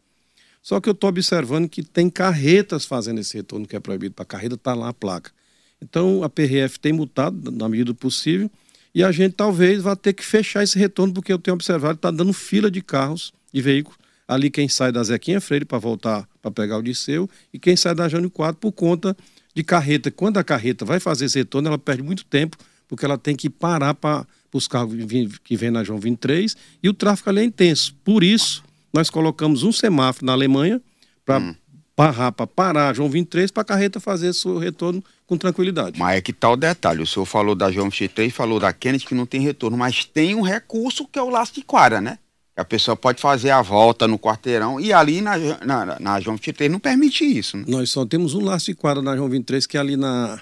Só 0.64 0.80
que 0.80 0.88
eu 0.88 0.92
estou 0.92 1.10
observando 1.10 1.68
que 1.68 1.82
tem 1.82 2.08
carretas 2.08 2.86
fazendo 2.86 3.20
esse 3.20 3.36
retorno 3.36 3.66
que 3.66 3.76
é 3.76 3.80
proibido 3.80 4.14
para 4.14 4.24
carreta, 4.24 4.54
está 4.54 4.72
lá 4.72 4.88
a 4.88 4.94
placa. 4.94 5.30
Então 5.78 6.24
a 6.24 6.30
PRF 6.30 6.80
tem 6.80 6.90
multado 6.90 7.50
na 7.50 7.68
medida 7.68 7.88
do 7.88 7.94
possível 7.94 8.50
e 8.94 9.04
a 9.04 9.12
gente 9.12 9.34
talvez 9.34 9.82
vá 9.82 9.94
ter 9.94 10.14
que 10.14 10.24
fechar 10.24 10.64
esse 10.64 10.78
retorno, 10.78 11.12
porque 11.12 11.30
eu 11.30 11.38
tenho 11.38 11.54
observado 11.54 11.96
que 11.96 11.98
está 11.98 12.10
dando 12.10 12.32
fila 12.32 12.70
de 12.70 12.80
carros, 12.80 13.30
de 13.52 13.60
veículos, 13.60 13.98
ali 14.26 14.50
quem 14.50 14.66
sai 14.66 14.90
da 14.90 15.02
Zequinha 15.02 15.38
Freire 15.38 15.66
para 15.66 15.76
voltar 15.76 16.26
para 16.40 16.50
pegar 16.50 16.78
o 16.78 16.82
Disseu, 16.82 17.28
e 17.52 17.58
quem 17.58 17.76
sai 17.76 17.94
da 17.94 18.08
Jânio 18.08 18.30
4 18.30 18.58
por 18.58 18.72
conta 18.72 19.14
de 19.54 19.62
carreta. 19.62 20.10
Quando 20.10 20.38
a 20.38 20.44
carreta 20.44 20.86
vai 20.86 20.98
fazer 20.98 21.26
esse 21.26 21.38
retorno, 21.38 21.68
ela 21.68 21.78
perde 21.78 22.02
muito 22.02 22.24
tempo, 22.24 22.56
porque 22.88 23.04
ela 23.04 23.18
tem 23.18 23.36
que 23.36 23.50
parar 23.50 23.92
para 23.92 24.26
os 24.50 24.66
carros 24.66 24.94
que 25.42 25.56
vêm 25.58 25.70
na 25.70 25.84
João 25.84 26.00
23, 26.00 26.56
e 26.82 26.88
o 26.88 26.94
tráfego 26.94 27.28
ali 27.28 27.40
é 27.40 27.44
intenso. 27.44 27.94
Por 28.02 28.24
isso, 28.24 28.64
nós 28.94 29.10
colocamos 29.10 29.62
um 29.62 29.72
semáforo 29.72 30.24
na 30.24 30.32
Alemanha 30.32 30.80
para 31.26 31.38
hum 31.38 31.54
parar 31.94 32.32
para 32.32 32.46
parar 32.46 32.94
João 32.94 33.08
23 33.08 33.50
para 33.50 33.62
a 33.62 33.64
carreta 33.64 34.00
fazer 34.00 34.32
seu 34.32 34.58
retorno 34.58 35.02
com 35.26 35.36
tranquilidade. 35.36 35.98
Mas 35.98 36.18
é 36.18 36.20
que 36.20 36.32
tal 36.32 36.56
tá 36.56 36.68
detalhe, 36.68 37.02
o 37.02 37.06
senhor 37.06 37.24
falou 37.24 37.54
da 37.54 37.70
João 37.70 37.88
23, 37.88 38.32
falou 38.32 38.60
da 38.60 38.72
Kennedy 38.72 39.06
que 39.06 39.14
não 39.14 39.26
tem 39.26 39.40
retorno, 39.40 39.76
mas 39.76 40.04
tem 40.04 40.34
um 40.34 40.42
recurso 40.42 41.06
que 41.06 41.18
é 41.18 41.22
o 41.22 41.30
laço 41.30 41.54
de 41.54 41.62
quadra, 41.62 42.00
né? 42.00 42.18
A 42.56 42.64
pessoa 42.64 42.96
pode 42.96 43.20
fazer 43.20 43.50
a 43.50 43.60
volta 43.62 44.06
no 44.06 44.16
quarteirão 44.16 44.78
e 44.78 44.92
ali 44.92 45.20
na, 45.20 45.36
na, 45.64 45.98
na 45.98 46.20
João 46.20 46.36
23 46.36 46.70
não 46.70 46.78
permite 46.78 47.24
isso. 47.24 47.56
Né? 47.56 47.64
Nós 47.66 47.90
só 47.90 48.06
temos 48.06 48.34
um 48.34 48.44
laço 48.44 48.66
de 48.66 48.74
quadra 48.74 49.02
na 49.02 49.16
João 49.16 49.28
23 49.28 49.66
que 49.66 49.76
é 49.76 49.80
ali 49.80 49.96
na 49.96 50.40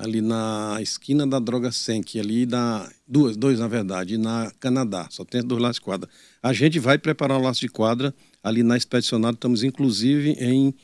ali 0.00 0.20
na 0.20 0.78
esquina 0.80 1.26
da 1.26 1.38
Droga 1.38 1.70
Senk, 1.70 2.18
ali 2.18 2.46
da 2.46 2.90
duas, 3.06 3.36
dois 3.36 3.58
na 3.58 3.68
verdade, 3.68 4.16
na 4.16 4.50
Canadá, 4.58 5.06
só 5.10 5.24
tem 5.24 5.42
dois 5.42 5.60
laços 5.60 5.76
de 5.76 5.82
quadra. 5.82 6.08
A 6.42 6.52
gente 6.52 6.78
vai 6.78 6.96
preparar 6.96 7.38
um 7.38 7.42
laço 7.42 7.60
de 7.60 7.68
quadra 7.68 8.14
ali 8.42 8.62
na 8.62 8.76
expedicionada, 8.76 9.34
estamos 9.34 9.62
inclusive 9.62 10.30
em 10.40 10.74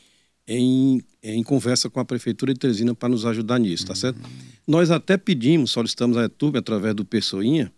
em, 0.47 1.03
em 1.21 1.43
conversa 1.43 1.89
com 1.89 1.99
a 1.99 2.05
Prefeitura 2.05 2.53
de 2.53 2.59
Teresina 2.59 2.95
para 2.95 3.09
nos 3.09 3.25
ajudar 3.25 3.59
nisso, 3.59 3.85
tá 3.85 3.93
certo? 3.93 4.19
Nós 4.65 4.89
até 4.89 5.17
pedimos, 5.17 5.71
solicitamos 5.71 6.15
à 6.15 6.23
ETUB, 6.23 6.57
através 6.57 6.95
do 6.95 7.03
Pessoinha, 7.03 7.71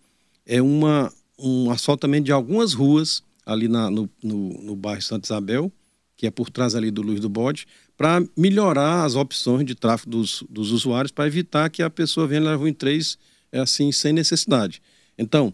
é 0.46 0.62
uma, 0.62 1.12
um 1.38 1.72
asfaltamento 1.72 2.26
de 2.26 2.32
algumas 2.32 2.74
ruas 2.74 3.24
ali 3.46 3.68
na, 3.68 3.90
no, 3.90 4.08
no, 4.24 4.62
no 4.62 4.76
bairro 4.76 5.02
Santa 5.02 5.26
Isabel, 5.26 5.72
que 6.20 6.28
é 6.28 6.32
por 6.32 6.50
trás 6.50 6.76
ali 6.76 6.92
do 6.92 7.02
Luz 7.02 7.22
do 7.22 7.30
Bode, 7.30 7.66
para 7.96 8.22
melhorar 8.36 9.06
as 9.06 9.16
opções 9.16 9.66
de 9.66 9.74
tráfego 9.74 10.12
dos, 10.12 10.44
dos 10.50 10.74
usuários, 10.74 11.14
para 11.14 11.26
evitar 11.26 11.70
que 11.70 11.82
a 11.82 11.90
pessoa 11.90 12.28
venha 12.28 12.42
na 12.42 12.56
rua 12.56 12.68
em 12.68 12.74
três 12.74 13.18
é 13.54 13.60
assim, 13.62 13.90
sem 13.94 14.12
necessidade. 14.12 14.82
Então, 15.18 15.54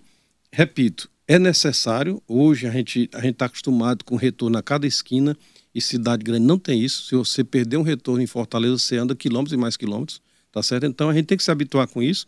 repito, 0.51 1.07
é 1.27 1.37
necessário, 1.37 2.19
hoje 2.27 2.65
a 2.65 2.71
gente 2.71 3.07
a 3.13 3.23
está 3.27 3.45
acostumado 3.45 4.03
com 4.03 4.15
retorno 4.15 4.57
a 4.57 4.63
cada 4.63 4.87
esquina, 4.87 5.37
e 5.73 5.79
cidade 5.79 6.23
grande 6.23 6.47
não 6.47 6.57
tem 6.57 6.83
isso. 6.83 7.05
Se 7.09 7.15
você 7.15 7.43
perder 7.43 7.77
um 7.77 7.83
retorno 7.83 8.23
em 8.23 8.27
Fortaleza, 8.27 8.79
você 8.79 8.97
anda 8.97 9.15
quilômetros 9.15 9.53
e 9.53 9.57
mais 9.57 9.77
quilômetros, 9.77 10.19
tá 10.51 10.63
certo? 10.63 10.87
Então 10.87 11.11
a 11.11 11.13
gente 11.13 11.27
tem 11.27 11.37
que 11.37 11.43
se 11.43 11.51
habituar 11.51 11.87
com 11.87 12.01
isso. 12.01 12.25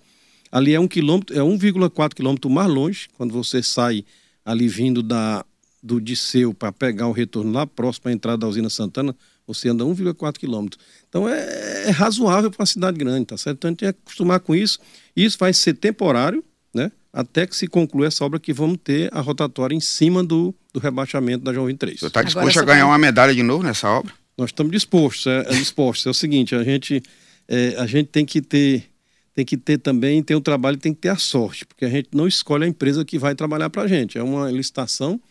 Ali 0.52 0.76
é 0.76 0.80
um 0.80 0.88
quilômetro, 0.88 1.36
é 1.36 1.40
1,4 1.40 2.14
quilômetro 2.14 2.52
mais 2.52 2.70
longe, 2.70 3.08
quando 3.18 3.34
você 3.34 3.64
sai 3.64 4.06
ali 4.46 4.68
vindo 4.68 5.02
da, 5.02 5.44
do 5.88 6.02
Disseu 6.02 6.54
para 6.54 6.72
pegar 6.72 7.08
o 7.08 7.12
retorno 7.12 7.52
lá 7.52 7.66
próximo 7.66 8.10
à 8.10 8.12
entrada 8.12 8.38
da 8.38 8.48
usina 8.48 8.70
Santana, 8.70 9.16
você 9.48 9.70
anda 9.70 9.86
1,4 9.86 10.38
quilômetros. 10.38 10.84
Então 11.08 11.28
é, 11.28 11.86
é 11.88 11.90
razoável 11.90 12.52
para 12.52 12.62
uma 12.62 12.66
cidade 12.66 12.98
grande, 12.98 13.28
tá 13.28 13.38
certo? 13.38 13.58
Então 13.58 13.70
a 13.70 13.72
gente 13.72 13.80
tem 13.80 13.94
que 13.94 14.00
acostumar 14.02 14.40
com 14.42 14.54
isso. 14.54 14.80
Isso 15.16 15.38
vai 15.40 15.54
ser 15.54 15.74
temporário, 15.76 16.44
né? 16.74 16.92
Até 17.14 17.48
que 17.48 17.56
se 17.56 17.68
conclua 17.68 18.08
essa 18.08 18.24
obra 18.24 18.40
que 18.40 18.52
vamos 18.54 18.78
ter 18.84 19.10
a 19.14 19.22
rotatória 19.22 19.74
em 19.74 19.80
cima 19.80 20.24
do, 20.24 20.54
do 20.74 20.80
rebaixamento 20.80 21.44
da 21.44 21.54
João 21.54 21.66
23. 21.66 22.00
Você 22.00 22.08
está 22.08 22.22
disposto 22.22 22.60
Agora, 22.60 22.72
a 22.72 22.76
ganhar 22.76 22.86
uma 22.86 22.98
medalha 22.98 23.34
de 23.34 23.42
novo 23.42 23.64
nessa 23.64 23.90
obra? 23.90 24.14
Nós 24.38 24.50
estamos 24.50 24.72
dispostos, 24.72 25.26
é, 25.26 25.40
é 25.48 25.56
dispostos. 25.56 26.06
É 26.06 26.10
o 26.10 26.14
seguinte, 26.14 26.54
a 26.54 26.64
gente, 26.64 27.02
é, 27.48 27.76
a 27.78 27.88
gente 27.88 28.10
tem 28.10 28.26
que 28.26 28.42
ter 28.42 28.88
tem 29.34 29.46
que 29.46 29.56
ter 29.56 29.78
também, 29.78 30.24
tem 30.24 30.36
o 30.36 30.42
trabalho, 30.42 30.78
tem 30.78 30.92
que 30.92 31.02
ter 31.02 31.10
a 31.10 31.16
sorte, 31.16 31.64
porque 31.64 31.86
a 31.86 31.90
gente 31.90 32.10
não 32.12 32.28
escolhe 32.28 32.64
a 32.64 32.68
empresa 32.68 33.06
que 33.06 33.20
vai 33.20 33.36
trabalhar 33.36 33.70
para 33.70 33.84
a 33.84 33.88
gente. 33.88 34.18
É 34.18 34.24
uma 34.24 34.50
licitação. 34.50 35.22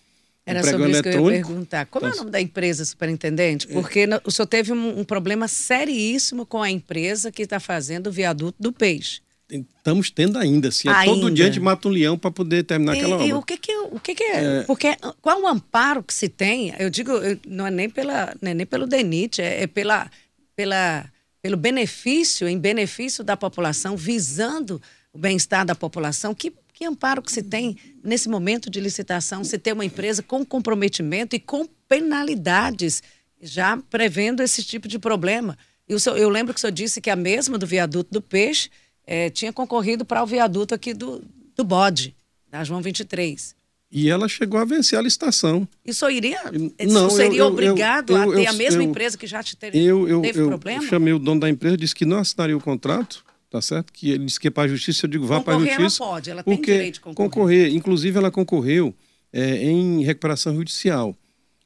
Era 0.47 0.63
sobre 0.63 0.93
isso 0.93 1.03
que 1.03 1.09
eu 1.09 1.31
ia 1.31 1.43
perguntar. 1.43 1.87
Como 1.87 2.07
é 2.07 2.13
o 2.13 2.17
nome 2.17 2.31
da 2.31 2.41
empresa, 2.41 2.85
superintendente? 2.85 3.67
Porque 3.67 4.07
o 4.25 4.31
senhor 4.31 4.47
teve 4.47 4.73
um, 4.73 5.01
um 5.01 5.05
problema 5.05 5.49
seríssimo 5.49 6.47
com 6.47 6.63
a 6.63 6.71
empresa 6.71 7.33
que 7.33 7.43
está 7.43 7.59
fazendo 7.59 8.07
o 8.07 8.13
viaduto 8.13 8.57
do 8.59 8.73
peixe. 8.73 9.21
Estamos 9.51 10.11
tendo 10.11 10.39
ainda, 10.39 10.69
assim. 10.69 10.89
É 10.89 11.05
todo 11.05 11.31
dia 11.31 11.45
a 11.45 11.49
gente 11.49 11.61
mata 11.61 11.87
um 11.89 11.91
leão 11.91 12.19
para 12.19 12.31
poder 12.31 12.65
terminar 12.65 12.95
e, 12.95 12.99
aquela 12.99 13.17
obra. 13.17 13.27
E 13.27 13.33
o 13.33 13.43
que 13.43 13.57
que, 13.57 13.77
o 13.77 14.01
que, 14.01 14.15
que 14.15 14.25
é? 14.25 14.45
é? 14.45 14.63
Porque 14.63 14.97
qual 15.21 15.43
o 15.43 15.47
amparo 15.47 16.03
que 16.03 16.15
se 16.15 16.29
tem? 16.29 16.75
Eu 16.79 16.91
digo, 16.91 17.13
não 17.47 17.67
é 17.67 17.71
nem, 17.71 17.91
pela, 17.91 18.35
é 18.41 18.55
nem 18.55 18.67
pelo 18.67 18.87
DENIT, 18.87 19.41
é, 19.41 19.63
é 19.63 19.67
pela, 19.67 20.11
pela 20.57 21.09
pelo 21.47 21.57
benefício, 21.57 22.49
em 22.49 22.59
benefício 22.59 23.23
da 23.23 23.37
população, 23.37 23.97
visando 23.97 24.83
o 25.13 25.19
bem-estar 25.19 25.65
da 25.65 25.77
população, 25.77 26.35
que, 26.35 26.53
que 26.77 26.85
amparo 26.85 27.23
que 27.23 27.33
se 27.33 27.43
tem 27.43 27.75
nesse 28.05 28.29
momento 28.29 28.69
de 28.69 28.79
licitação, 28.81 29.43
se 29.43 29.59
ter 29.59 29.73
uma 29.73 29.85
empresa 29.85 30.23
com 30.23 30.45
comprometimento 30.45 31.35
e 31.35 31.41
com 31.41 31.67
penalidades, 31.89 33.03
já 33.41 33.79
prevendo 33.89 34.43
esse 34.43 34.63
tipo 34.63 34.87
de 34.87 34.99
problema. 34.99 35.57
E 35.89 35.99
senhor, 35.99 36.19
eu 36.19 36.29
lembro 36.29 36.53
que 36.53 36.59
o 36.59 36.61
senhor 36.61 36.73
disse 36.73 37.01
que 37.01 37.09
a 37.09 37.17
mesma 37.17 37.57
do 37.57 37.67
viaduto 37.67 38.13
do 38.13 38.21
Peixe 38.21 38.69
eh, 39.07 39.31
tinha 39.31 39.55
concorrido 39.55 40.05
para 40.05 40.23
o 40.23 40.27
viaduto 40.27 40.75
aqui 40.75 40.93
do, 40.93 41.25
do 41.57 41.65
Bode, 41.65 42.15
da 42.51 42.63
João 42.63 42.83
23. 42.83 43.57
E 43.91 44.11
ela 44.11 44.29
chegou 44.29 44.61
a 44.61 44.65
vencer 44.67 44.99
a 44.99 45.03
licitação. 45.03 45.67
Isso 45.83 46.07
iria? 46.11 46.43
Não, 46.91 47.09
seria 47.09 47.39
eu, 47.39 47.47
obrigado 47.47 48.13
eu, 48.13 48.23
eu, 48.23 48.33
a 48.33 48.35
ter 48.35 48.47
a 48.49 48.53
mesma 48.53 48.83
empresa 48.83 49.17
que 49.17 49.27
já 49.27 49.43
te 49.43 49.57
teve, 49.57 49.83
eu, 49.83 50.21
teve 50.21 50.41
eu, 50.41 50.49
problema? 50.49 50.85
Eu 50.85 50.89
chamei 50.89 51.15
o 51.15 51.19
dono 51.19 51.41
da 51.41 51.49
empresa, 51.49 51.75
disse 51.79 51.95
que 51.95 52.05
não 52.05 52.19
assinaria 52.19 52.55
o 52.55 52.61
contrato, 52.61 53.25
tá 53.51 53.61
certo? 53.61 53.93
Que 53.93 54.11
ele 54.11 54.25
disse 54.25 54.41
que 54.41 54.49
é 54.49 54.51
para 54.51 54.65
a 54.65 54.69
justiça, 54.69 55.07
eu 55.07 55.11
digo 55.11 55.27
vá 55.27 55.41
para 55.41 55.57
a 55.57 55.61
justiça. 55.61 56.03
Ela 56.03 56.13
pode, 56.13 56.31
ela 56.31 56.43
tem 56.43 56.61
direito 56.61 56.95
de 56.95 57.01
concorrer. 57.01 57.31
concorrer. 57.31 57.75
Inclusive, 57.75 58.19
ela 58.19 58.31
concorreu 58.31 58.95
é, 59.33 59.65
em 59.65 60.03
recuperação 60.03 60.55
judicial. 60.55 61.17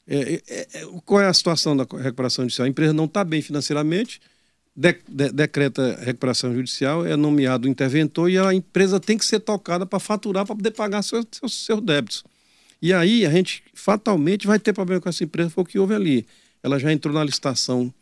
É, 0.06 0.42
é, 0.48 0.66
é 0.74 0.86
qual 1.04 1.20
é 1.20 1.26
a 1.26 1.32
situação 1.32 1.76
da 1.76 1.84
recuperação 1.84 2.44
judicial? 2.44 2.66
A 2.66 2.68
empresa 2.68 2.92
não 2.92 3.04
está 3.04 3.22
bem 3.22 3.40
financeiramente, 3.42 4.20
de, 4.74 4.96
de, 5.08 5.30
decreta 5.32 5.98
recuperação 6.02 6.54
judicial, 6.54 7.04
é 7.04 7.16
nomeado 7.16 7.66
o 7.66 7.70
interventor 7.70 8.30
e 8.30 8.38
a 8.38 8.54
empresa 8.54 8.98
tem 8.98 9.18
que 9.18 9.24
ser 9.24 9.40
tocada 9.40 9.84
para 9.84 9.98
faturar, 9.98 10.46
para 10.46 10.56
poder 10.56 10.70
pagar 10.70 11.02
seus, 11.02 11.26
seus, 11.32 11.64
seus 11.64 11.80
débitos. 11.80 12.24
E 12.80 12.92
aí 12.92 13.26
a 13.26 13.30
gente 13.30 13.62
fatalmente 13.74 14.46
vai 14.46 14.58
ter 14.58 14.72
problema 14.72 15.00
com 15.00 15.08
essa 15.08 15.22
empresa, 15.22 15.50
foi 15.50 15.62
o 15.62 15.66
que 15.66 15.78
houve 15.78 15.94
ali. 15.94 16.26
Ela 16.62 16.78
já 16.78 16.92
entrou 16.92 17.14
na 17.14 17.22
licitação 17.22 17.92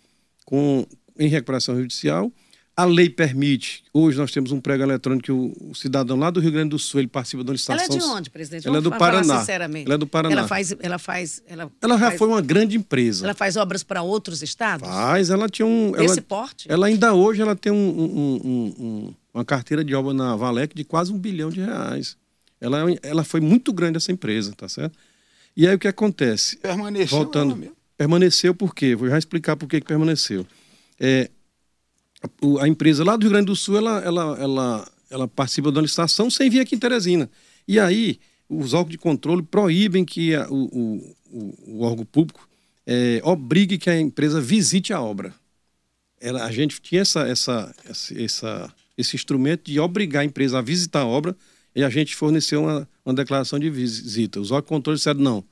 com, 0.44 0.86
em 1.18 1.28
recuperação 1.28 1.76
judicial. 1.76 2.30
A 2.78 2.84
lei 2.84 3.10
permite, 3.10 3.82
hoje 3.92 4.16
nós 4.16 4.30
temos 4.30 4.52
um 4.52 4.60
prego 4.60 4.84
eletrônico 4.84 5.24
que 5.24 5.32
o, 5.32 5.74
cidadão 5.74 6.16
lá 6.16 6.30
do 6.30 6.38
Rio 6.38 6.52
Grande 6.52 6.68
do 6.68 6.78
Sul, 6.78 7.00
ele 7.00 7.08
participa 7.08 7.42
da 7.42 7.52
licitação. 7.52 7.84
Ela 7.84 7.92
é 7.92 7.98
de 7.98 8.04
onde, 8.04 8.30
presidente? 8.30 8.68
Ela 8.68 8.78
é 8.78 8.80
do 8.80 8.92
Paraná. 8.92 9.44
Ela 9.48 9.94
é 9.94 9.98
do 9.98 10.06
Paraná. 10.06 10.32
Ela 10.32 10.46
faz, 10.46 10.76
ela 10.78 10.96
faz, 10.96 11.42
ela, 11.48 11.68
ela 11.82 11.98
já 11.98 12.06
faz, 12.06 12.18
foi 12.20 12.28
uma 12.28 12.40
grande 12.40 12.76
empresa. 12.76 13.26
Ela 13.26 13.34
faz 13.34 13.56
obras 13.56 13.82
para 13.82 14.00
outros 14.02 14.42
estados? 14.42 14.86
Faz, 14.88 15.28
ela 15.28 15.48
tinha 15.48 15.66
um... 15.66 15.90
Desse 15.90 16.20
ela, 16.20 16.22
porte? 16.22 16.70
Ela 16.70 16.86
ainda 16.86 17.12
hoje, 17.14 17.42
ela 17.42 17.56
tem 17.56 17.72
um, 17.72 17.76
um, 17.76 18.74
um, 18.78 19.14
uma 19.34 19.44
carteira 19.44 19.84
de 19.84 19.92
obra 19.92 20.14
na 20.14 20.36
Valec 20.36 20.72
de 20.72 20.84
quase 20.84 21.12
um 21.12 21.18
bilhão 21.18 21.50
de 21.50 21.60
reais. 21.60 22.16
Ela, 22.60 22.84
ela 23.02 23.24
foi 23.24 23.40
muito 23.40 23.72
grande 23.72 23.96
essa 23.96 24.12
empresa, 24.12 24.52
tá 24.56 24.68
certo? 24.68 24.96
E 25.56 25.66
aí 25.66 25.74
o 25.74 25.80
que 25.80 25.88
acontece? 25.88 26.56
Permaneceu. 26.58 27.18
Voltando, 27.18 27.74
permaneceu 27.96 28.54
por 28.54 28.72
quê? 28.72 28.94
Vou 28.94 29.08
já 29.08 29.18
explicar 29.18 29.56
por 29.56 29.68
que 29.68 29.80
permaneceu. 29.80 30.46
É, 31.00 31.28
a, 32.60 32.68
empresa 32.68 33.04
lá 33.04 33.16
do 33.16 33.22
Rio 33.22 33.30
Grande 33.30 33.46
do 33.46 33.56
Sul, 33.56 33.76
ela, 33.76 34.00
ela, 34.00 34.38
ela, 34.38 34.92
ela 35.10 35.28
participa 35.28 35.70
da 35.70 35.80
licitação 35.80 36.30
sem 36.30 36.50
vir 36.50 36.60
aqui 36.60 36.74
em 36.74 36.78
Teresina. 36.78 37.30
E 37.66 37.78
aí, 37.78 38.18
os 38.48 38.72
órgãos 38.72 38.92
de 38.92 38.98
controle 38.98 39.42
proíbem 39.42 40.04
que 40.04 40.34
a, 40.34 40.48
o, 40.48 41.04
o, 41.30 41.54
o, 41.66 41.82
órgão 41.82 42.04
público 42.04 42.48
é, 42.86 43.20
obrigue 43.22 43.78
que 43.78 43.90
a 43.90 44.00
empresa 44.00 44.40
visite 44.40 44.92
a 44.92 45.00
obra. 45.00 45.34
Ela, 46.20 46.44
a 46.44 46.50
gente 46.50 46.80
tinha 46.80 47.02
essa, 47.02 47.20
essa, 47.28 47.74
essa, 48.16 48.74
esse 48.96 49.14
instrumento 49.14 49.70
de 49.70 49.78
obrigar 49.78 50.22
a 50.22 50.24
empresa 50.24 50.58
a 50.58 50.62
visitar 50.62 51.00
a 51.00 51.06
obra 51.06 51.36
e 51.74 51.84
a 51.84 51.90
gente 51.90 52.16
forneceu 52.16 52.62
uma, 52.62 52.88
uma 53.04 53.14
declaração 53.14 53.58
de 53.58 53.70
visita. 53.70 54.40
Os 54.40 54.50
órgãos 54.50 54.66
de 54.66 54.68
controle 54.68 54.96
disseram, 54.96 55.20
não, 55.20 55.44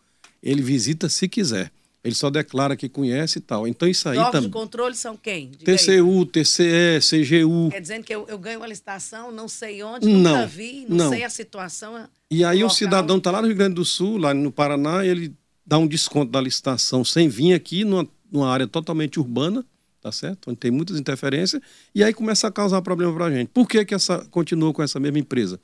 ele 0.42 0.62
visita 0.62 1.08
se 1.08 1.28
quiser. 1.28 1.70
Ele 2.05 2.15
só 2.15 2.31
declara 2.31 2.76
que 2.76 2.88
conhece 2.88 3.38
e 3.38 3.41
tal. 3.41 3.67
Então 3.67 3.88
isso 3.88 4.09
aí 4.09 4.15
também. 4.15 4.29
Os 4.29 4.35
órgãos 4.35 4.45
de 4.45 4.50
controle 4.50 4.95
são 4.95 5.17
quem? 5.17 5.50
Diga 5.50 5.76
TCU, 5.76 6.21
aí. 6.21 6.26
TCE, 6.26 7.00
CGU. 7.00 7.71
Quer 7.71 7.81
dizendo 7.81 8.05
que 8.05 8.15
eu, 8.15 8.26
eu, 8.29 8.38
ganho 8.38 8.61
uma 8.61 8.67
licitação, 8.67 9.33
não 9.33 9.49
sei 9.49 9.83
onde, 9.83 10.07
não, 10.07 10.33
nunca 10.33 10.47
vi, 10.47 10.87
não, 10.88 10.97
não. 10.97 11.11
sei 11.11 11.25
a 11.25 11.31
situação. 11.31 12.09
E 12.31 12.45
aí 12.45 12.62
o 12.62 12.71
cidadão 12.71 13.19
está 13.19 13.31
lá 13.31 13.41
no 13.41 13.49
Rio 13.49 13.57
Grande 13.57 13.75
do 13.75 13.85
Sul, 13.85 14.19
lá 14.19 14.33
no 14.33 14.53
Paraná, 14.53 15.05
ele 15.05 15.35
dá 15.65 15.79
um 15.79 15.87
desconto 15.87 16.31
da 16.31 16.41
licitação 16.41 17.05
sem 17.05 17.29
vir 17.29 17.55
aqui 17.55 17.85
numa, 17.85 18.07
numa 18.31 18.49
área 18.49 18.69
totalmente 18.69 19.19
urbana, 19.19 19.65
tá 20.00 20.12
certo? 20.12 20.50
Onde 20.50 20.59
tem 20.59 20.71
muitas 20.71 20.99
interferências, 20.99 21.61
e 21.95 22.05
aí 22.05 22.15
começa 22.15 22.47
a 22.47 22.53
causar 22.53 22.83
problema 22.83 23.12
para 23.12 23.26
a 23.26 23.31
gente. 23.31 23.49
Por 23.49 23.69
que, 23.69 23.85
que 23.85 23.95
essa 23.95 24.25
continua 24.31 24.73
com 24.73 24.83
essa 24.83 25.00
mesma 25.00 25.19
empresa? 25.19 25.61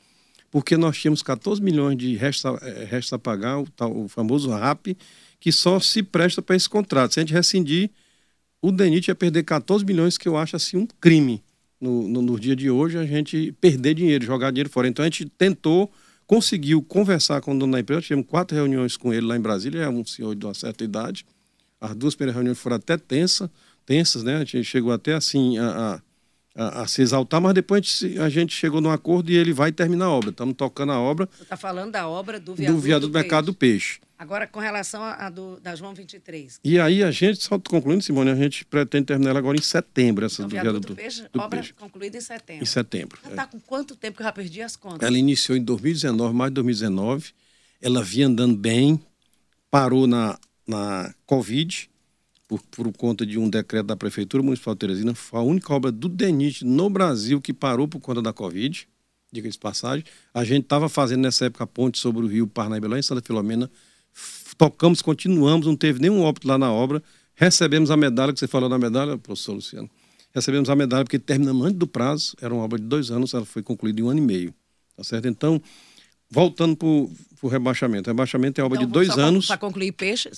porque 0.52 0.76
nós 0.76 0.98
tínhamos 0.98 1.22
14 1.22 1.62
milhões 1.62 1.96
de 1.96 2.14
restos 2.14 2.62
eh, 2.62 2.86
resta 2.88 3.16
a 3.16 3.18
pagar, 3.18 3.58
o, 3.58 3.66
tal, 3.70 4.04
o 4.04 4.06
famoso 4.06 4.50
RAP, 4.50 4.88
que 5.42 5.50
só 5.50 5.80
se 5.80 6.04
presta 6.04 6.40
para 6.40 6.54
esse 6.54 6.68
contrato. 6.68 7.14
Se 7.14 7.18
a 7.18 7.22
gente 7.22 7.32
rescindir, 7.32 7.90
o 8.62 8.70
DENIT 8.70 9.08
ia 9.08 9.14
perder 9.14 9.42
14 9.42 9.84
milhões, 9.84 10.16
que 10.16 10.28
eu 10.28 10.36
acho 10.36 10.54
assim 10.54 10.76
um 10.76 10.86
crime 11.00 11.42
no, 11.80 12.06
no, 12.06 12.22
no 12.22 12.38
dia 12.38 12.54
de 12.54 12.70
hoje, 12.70 12.96
a 12.96 13.04
gente 13.04 13.50
perder 13.60 13.94
dinheiro, 13.94 14.24
jogar 14.24 14.52
dinheiro 14.52 14.70
fora. 14.70 14.86
Então 14.86 15.02
a 15.02 15.06
gente 15.06 15.24
tentou, 15.26 15.90
conseguiu 16.28 16.80
conversar 16.80 17.40
com 17.40 17.56
o 17.56 17.58
dono 17.58 17.72
da 17.72 17.80
empresa, 17.80 18.02
tivemos 18.02 18.28
quatro 18.28 18.56
reuniões 18.56 18.96
com 18.96 19.12
ele 19.12 19.26
lá 19.26 19.36
em 19.36 19.40
Brasília, 19.40 19.80
é 19.80 19.88
um 19.88 20.04
senhor 20.04 20.32
de 20.36 20.46
uma 20.46 20.54
certa 20.54 20.84
idade. 20.84 21.26
As 21.80 21.92
duas 21.96 22.14
primeiras 22.14 22.36
reuniões 22.36 22.60
foram 22.60 22.76
até 22.76 22.96
tensas, 22.96 23.50
tensas, 23.84 24.22
né? 24.22 24.36
A 24.36 24.44
gente 24.44 24.62
chegou 24.62 24.92
até 24.92 25.12
assim 25.12 25.58
a, 25.58 25.94
a 25.94 26.02
a, 26.54 26.86
se 26.86 27.00
exaltar, 27.00 27.40
mas 27.40 27.54
depois 27.54 27.80
a 27.80 28.06
gente, 28.06 28.20
a 28.20 28.28
gente, 28.28 28.54
chegou 28.54 28.80
num 28.80 28.90
acordo 28.90 29.30
e 29.30 29.36
ele 29.36 29.52
vai 29.52 29.72
terminar 29.72 30.04
a 30.04 30.10
obra. 30.10 30.30
Estamos 30.30 30.54
tocando 30.54 30.92
a 30.92 31.00
obra. 31.00 31.26
Você 31.34 31.44
está 31.44 31.56
falando 31.56 31.92
da 31.92 32.06
obra 32.06 32.38
do 32.38 32.54
viaduto, 32.54 32.76
do, 32.76 32.82
viaduto 32.82 33.10
do 33.10 33.14
Mercado 33.14 33.46
do 33.46 33.54
Peixe. 33.54 34.00
Agora, 34.22 34.46
com 34.46 34.60
relação 34.60 35.02
à 35.02 35.28
do, 35.28 35.58
da 35.58 35.74
João 35.74 35.92
23. 35.92 36.60
E 36.62 36.78
aí 36.78 37.02
a 37.02 37.10
gente, 37.10 37.42
só 37.42 37.58
concluindo, 37.58 38.04
Simone, 38.04 38.30
a 38.30 38.36
gente 38.36 38.64
pretende 38.64 39.06
terminar 39.06 39.30
ela 39.30 39.40
agora 39.40 39.58
em 39.58 39.60
setembro, 39.60 40.24
essa 40.24 40.42
então, 40.42 40.48
do 40.48 40.62
viaduto 40.62 40.88
do 40.88 40.94
Peixe. 40.94 41.26
Do 41.32 41.40
obra 41.40 41.58
peixe. 41.58 41.72
concluída 41.72 42.18
em 42.18 42.20
setembro. 42.20 42.62
Em 42.62 42.66
setembro. 42.66 43.18
Ela 43.24 43.32
está 43.32 43.42
é. 43.42 43.46
com 43.46 43.58
quanto 43.58 43.96
tempo 43.96 44.18
que 44.18 44.22
eu 44.22 44.26
já 44.26 44.30
perdi 44.30 44.62
as 44.62 44.76
contas? 44.76 45.04
Ela 45.04 45.18
iniciou 45.18 45.58
em 45.58 45.64
2019, 45.64 46.32
mais 46.36 46.52
de 46.52 46.54
2019. 46.54 47.32
Ela 47.80 48.00
vinha 48.04 48.28
andando 48.28 48.56
bem, 48.56 49.04
parou 49.68 50.06
na, 50.06 50.38
na 50.68 51.12
Covid, 51.26 51.90
por, 52.46 52.62
por 52.70 52.92
conta 52.92 53.26
de 53.26 53.40
um 53.40 53.50
decreto 53.50 53.86
da 53.86 53.96
Prefeitura 53.96 54.40
Municipal 54.40 54.76
de 54.76 54.78
Teresina, 54.78 55.16
foi 55.16 55.40
a 55.40 55.42
única 55.42 55.74
obra 55.74 55.90
do 55.90 56.08
DENIT 56.08 56.64
no 56.64 56.88
Brasil 56.88 57.40
que 57.40 57.52
parou 57.52 57.88
por 57.88 57.98
conta 57.98 58.22
da 58.22 58.32
Covid, 58.32 58.86
diga-se 59.32 59.58
passagem. 59.58 60.04
A 60.32 60.44
gente 60.44 60.62
estava 60.62 60.88
fazendo 60.88 61.22
nessa 61.22 61.46
época 61.46 61.64
a 61.64 61.66
ponte 61.66 61.98
sobre 61.98 62.24
o 62.24 62.28
rio 62.28 62.46
Parnaíba, 62.46 62.86
lá 62.86 63.00
em 63.00 63.02
Santa 63.02 63.20
Filomena. 63.20 63.68
Tocamos, 64.56 65.02
continuamos, 65.02 65.66
não 65.66 65.76
teve 65.76 66.00
nenhum 66.00 66.22
óbito 66.22 66.46
lá 66.46 66.58
na 66.58 66.72
obra. 66.72 67.02
Recebemos 67.34 67.90
a 67.90 67.96
medalha, 67.96 68.32
que 68.32 68.38
você 68.38 68.46
falou 68.46 68.68
da 68.68 68.78
medalha, 68.78 69.16
professor 69.18 69.54
Luciano. 69.54 69.90
Recebemos 70.34 70.70
a 70.70 70.76
medalha 70.76 71.04
porque 71.04 71.18
terminamos 71.18 71.66
antes 71.66 71.78
do 71.78 71.86
prazo, 71.86 72.34
era 72.40 72.52
uma 72.52 72.62
obra 72.62 72.78
de 72.78 72.86
dois 72.86 73.10
anos, 73.10 73.34
ela 73.34 73.44
foi 73.44 73.62
concluída 73.62 74.00
em 74.00 74.04
um 74.04 74.08
ano 74.08 74.18
e 74.18 74.22
meio. 74.22 74.54
Tá 74.96 75.04
certo? 75.04 75.28
Então, 75.28 75.60
voltando 76.30 76.74
para 76.76 76.86
o 76.86 77.48
rebaixamento. 77.48 78.08
O 78.08 78.12
rebaixamento 78.12 78.60
é 78.60 78.64
obra 78.64 78.78
então, 78.78 78.86
de 78.86 78.92
dois 78.92 79.18
anos. 79.18 79.46
Para 79.46 79.58
concluir 79.58 79.92
peixe, 79.92 80.30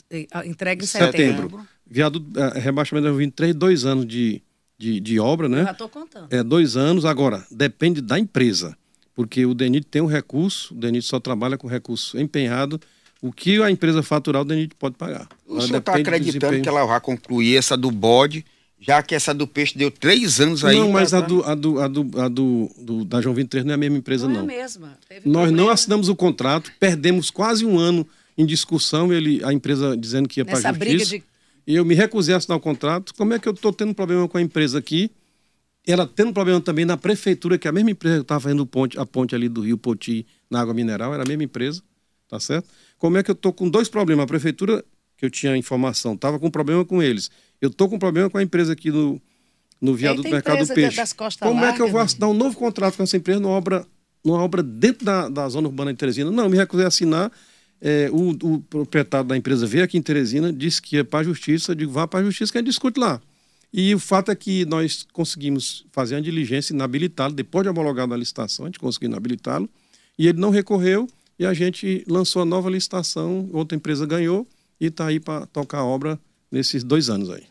entrega 0.44 0.82
em 0.82 0.86
setembro. 0.86 1.42
setembro. 1.42 1.68
Viaduto, 1.86 2.38
é, 2.38 2.58
rebaixamento 2.58 3.06
é 3.06 3.12
23, 3.12 3.54
dois 3.54 3.84
anos 3.84 4.06
de, 4.06 4.42
de, 4.76 4.98
de 5.00 5.20
obra, 5.20 5.48
né? 5.48 5.60
Eu 5.60 5.64
já 5.66 5.72
estou 5.72 5.88
contando. 5.88 6.32
É, 6.32 6.42
dois 6.42 6.76
anos. 6.76 7.04
Agora, 7.04 7.46
depende 7.50 8.00
da 8.00 8.18
empresa, 8.18 8.76
porque 9.14 9.46
o 9.46 9.54
DENIT 9.54 9.86
tem 9.86 10.02
um 10.02 10.06
recurso, 10.06 10.74
o 10.74 10.76
DENIT 10.76 11.04
só 11.04 11.20
trabalha 11.20 11.56
com 11.56 11.68
recurso 11.68 12.18
empenhado. 12.18 12.80
O 13.24 13.32
que 13.32 13.62
a 13.62 13.70
empresa 13.70 14.02
faturar, 14.02 14.42
o 14.42 14.44
DENIT 14.44 14.74
pode 14.74 14.96
pagar. 14.96 15.26
O 15.46 15.58
senhor 15.58 15.78
está 15.78 15.94
acreditando 15.94 16.60
que 16.60 16.68
ela 16.68 16.84
vai 16.84 17.00
concluir 17.00 17.56
essa 17.56 17.74
do 17.74 17.90
bode, 17.90 18.44
já 18.78 19.02
que 19.02 19.14
essa 19.14 19.32
do 19.32 19.46
peixe 19.46 19.78
deu 19.78 19.90
três 19.90 20.40
anos 20.40 20.62
aí? 20.62 20.76
Não, 20.76 20.92
mas 20.92 21.14
a, 21.14 21.22
do, 21.22 21.42
a, 21.42 21.54
do, 21.54 21.80
a, 21.80 21.88
do, 21.88 22.20
a 22.20 22.28
do, 22.28 22.70
do, 22.78 23.04
da 23.06 23.22
João 23.22 23.34
23 23.34 23.64
não 23.64 23.72
é 23.72 23.74
a 23.76 23.78
mesma 23.78 23.96
empresa, 23.96 24.28
não. 24.28 24.34
Não 24.34 24.40
é 24.40 24.42
a 24.42 24.62
mesma. 24.62 24.98
Teve 25.08 25.26
Nós 25.26 25.44
problema. 25.44 25.56
não 25.56 25.70
assinamos 25.70 26.10
o 26.10 26.14
contrato, 26.14 26.70
perdemos 26.78 27.30
quase 27.30 27.64
um 27.64 27.78
ano 27.78 28.06
em 28.36 28.44
discussão, 28.44 29.10
ele, 29.10 29.42
a 29.42 29.54
empresa 29.54 29.96
dizendo 29.96 30.28
que 30.28 30.40
ia 30.40 30.44
para 30.44 30.58
a 30.58 30.60
justiça. 30.60 30.78
Briga 30.78 31.06
de 31.06 31.24
e 31.66 31.76
eu 31.76 31.84
me 31.86 31.94
recusei 31.94 32.34
a 32.34 32.36
assinar 32.36 32.58
o 32.58 32.60
contrato, 32.60 33.14
como 33.14 33.32
é 33.32 33.38
que 33.38 33.48
eu 33.48 33.54
estou 33.54 33.72
tendo 33.72 33.94
problema 33.94 34.28
com 34.28 34.36
a 34.36 34.42
empresa 34.42 34.78
aqui? 34.78 35.10
Ela 35.86 36.06
tendo 36.06 36.32
problema 36.32 36.60
também 36.60 36.84
na 36.84 36.98
prefeitura, 36.98 37.56
que 37.56 37.66
é 37.66 37.70
a 37.70 37.72
mesma 37.72 37.90
empresa 37.90 38.16
que 38.16 38.22
estava 38.22 38.40
fazendo 38.40 38.66
ponte, 38.66 38.98
a 38.98 39.06
ponte 39.06 39.34
ali 39.34 39.48
do 39.48 39.62
Rio 39.62 39.78
Poti 39.78 40.26
na 40.50 40.60
água 40.60 40.74
mineral, 40.74 41.14
era 41.14 41.22
a 41.22 41.26
mesma 41.26 41.44
empresa, 41.44 41.82
tá 42.34 42.40
certo? 42.40 42.68
Como 42.98 43.16
é 43.16 43.22
que 43.22 43.30
eu 43.30 43.34
estou 43.34 43.52
com 43.52 43.68
dois 43.68 43.88
problemas? 43.88 44.24
A 44.24 44.26
prefeitura, 44.26 44.84
que 45.16 45.24
eu 45.24 45.30
tinha 45.30 45.56
informação, 45.56 46.14
estava 46.14 46.38
com 46.38 46.50
problema 46.50 46.84
com 46.84 47.02
eles. 47.02 47.30
Eu 47.60 47.68
estou 47.68 47.88
com 47.88 47.96
problema 47.96 48.28
com 48.28 48.38
a 48.38 48.42
empresa 48.42 48.72
aqui 48.72 48.90
do, 48.90 49.20
no 49.80 49.94
viaduto 49.94 50.28
do 50.28 50.32
Mercado 50.32 50.66
do 50.66 50.74
Peixe. 50.74 51.00
Como 51.38 51.60
largas, 51.60 51.74
é 51.74 51.76
que 51.76 51.82
eu 51.82 51.88
vou 51.88 52.00
assinar 52.00 52.28
um 52.28 52.34
novo 52.34 52.56
contrato 52.56 52.96
com 52.96 53.04
essa 53.04 53.16
empresa 53.16 53.38
numa 53.38 53.54
obra, 53.54 53.86
numa 54.24 54.42
obra 54.42 54.62
dentro 54.62 55.04
da, 55.04 55.28
da 55.28 55.48
zona 55.48 55.68
urbana 55.68 55.92
de 55.92 55.98
Teresina? 55.98 56.30
Não, 56.30 56.48
me 56.48 56.56
recusei 56.56 56.84
a 56.84 56.88
assinar. 56.88 57.30
É, 57.80 58.08
o, 58.10 58.30
o 58.30 58.60
proprietário 58.62 59.28
da 59.28 59.36
empresa 59.36 59.64
veio 59.66 59.84
aqui 59.84 59.96
em 59.96 60.02
Teresina, 60.02 60.52
disse 60.52 60.82
que 60.82 60.96
ia 60.96 61.04
para 61.04 61.20
a 61.20 61.22
justiça, 61.22 61.72
eu 61.72 61.76
digo, 61.76 61.92
vá 61.92 62.08
para 62.08 62.20
a 62.20 62.24
justiça 62.24 62.50
que 62.50 62.58
a 62.58 62.60
gente 62.60 62.70
discute 62.70 62.98
lá. 62.98 63.20
E 63.72 63.94
o 63.94 63.98
fato 63.98 64.30
é 64.30 64.34
que 64.34 64.64
nós 64.64 65.06
conseguimos 65.12 65.84
fazer 65.92 66.16
uma 66.16 66.22
diligência 66.22 66.72
inabilitá-lo, 66.72 67.34
depois 67.34 67.62
de 67.62 67.68
homologado 67.68 68.14
a 68.14 68.16
licitação, 68.16 68.64
a 68.64 68.68
gente 68.68 68.78
conseguiu 68.78 69.08
inabilitá-lo, 69.08 69.68
e 70.18 70.28
ele 70.28 70.38
não 70.38 70.50
recorreu, 70.50 71.08
e 71.38 71.44
a 71.44 71.52
gente 71.54 72.04
lançou 72.08 72.42
a 72.42 72.44
nova 72.44 72.70
licitação, 72.70 73.48
outra 73.52 73.76
empresa 73.76 74.06
ganhou, 74.06 74.46
e 74.80 74.86
está 74.86 75.06
aí 75.06 75.18
para 75.20 75.46
tocar 75.46 75.78
a 75.78 75.84
obra 75.84 76.18
nesses 76.50 76.82
dois 76.84 77.08
anos 77.08 77.30
aí. 77.30 77.44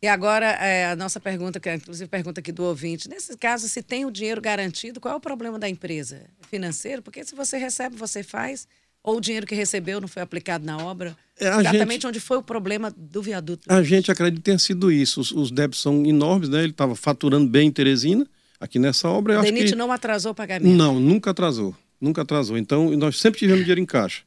E 0.00 0.06
agora, 0.06 0.46
é, 0.46 0.92
a 0.92 0.96
nossa 0.96 1.18
pergunta, 1.18 1.58
que 1.58 1.68
é 1.68 1.74
inclusive 1.74 2.08
pergunta 2.08 2.38
aqui 2.38 2.52
do 2.52 2.62
ouvinte, 2.62 3.08
nesse 3.08 3.36
caso, 3.36 3.68
se 3.68 3.82
tem 3.82 4.04
o 4.04 4.10
dinheiro 4.12 4.40
garantido, 4.40 5.00
qual 5.00 5.14
é 5.14 5.16
o 5.16 5.20
problema 5.20 5.58
da 5.58 5.68
empresa? 5.68 6.22
Financeiro? 6.48 7.02
Porque 7.02 7.24
se 7.24 7.34
você 7.34 7.58
recebe, 7.58 7.96
você 7.96 8.22
faz, 8.22 8.68
ou 9.02 9.16
o 9.16 9.20
dinheiro 9.20 9.44
que 9.44 9.56
recebeu 9.56 10.00
não 10.00 10.06
foi 10.06 10.22
aplicado 10.22 10.64
na 10.64 10.78
obra? 10.78 11.16
É, 11.38 11.48
Exatamente 11.48 11.92
gente- 11.94 12.06
onde 12.06 12.20
foi 12.20 12.36
o 12.36 12.42
problema 12.42 12.94
do 12.96 13.20
viaduto. 13.20 13.72
A 13.72 13.82
gente 13.82 14.10
acredita 14.10 14.40
que 14.40 14.44
tenha 14.44 14.58
sido 14.58 14.92
isso. 14.92 15.20
Os, 15.20 15.32
os 15.32 15.50
débitos 15.50 15.82
são 15.82 16.06
enormes, 16.06 16.48
né? 16.48 16.60
Ele 16.60 16.70
estava 16.70 16.94
faturando 16.94 17.48
bem 17.48 17.66
em 17.66 17.72
Teresina, 17.72 18.24
aqui 18.60 18.78
nessa 18.78 19.08
obra. 19.08 19.40
O 19.40 19.42
DENIT 19.42 19.70
que... 19.70 19.74
não 19.74 19.90
atrasou 19.90 20.30
o 20.30 20.34
pagamento. 20.34 20.76
Não, 20.76 21.00
nunca 21.00 21.32
atrasou. 21.32 21.74
Nunca 22.00 22.22
atrasou. 22.22 22.56
Então, 22.56 22.90
nós 22.96 23.18
sempre 23.20 23.38
tivemos 23.38 23.60
dinheiro 23.62 23.80
em 23.80 23.86
caixa. 23.86 24.22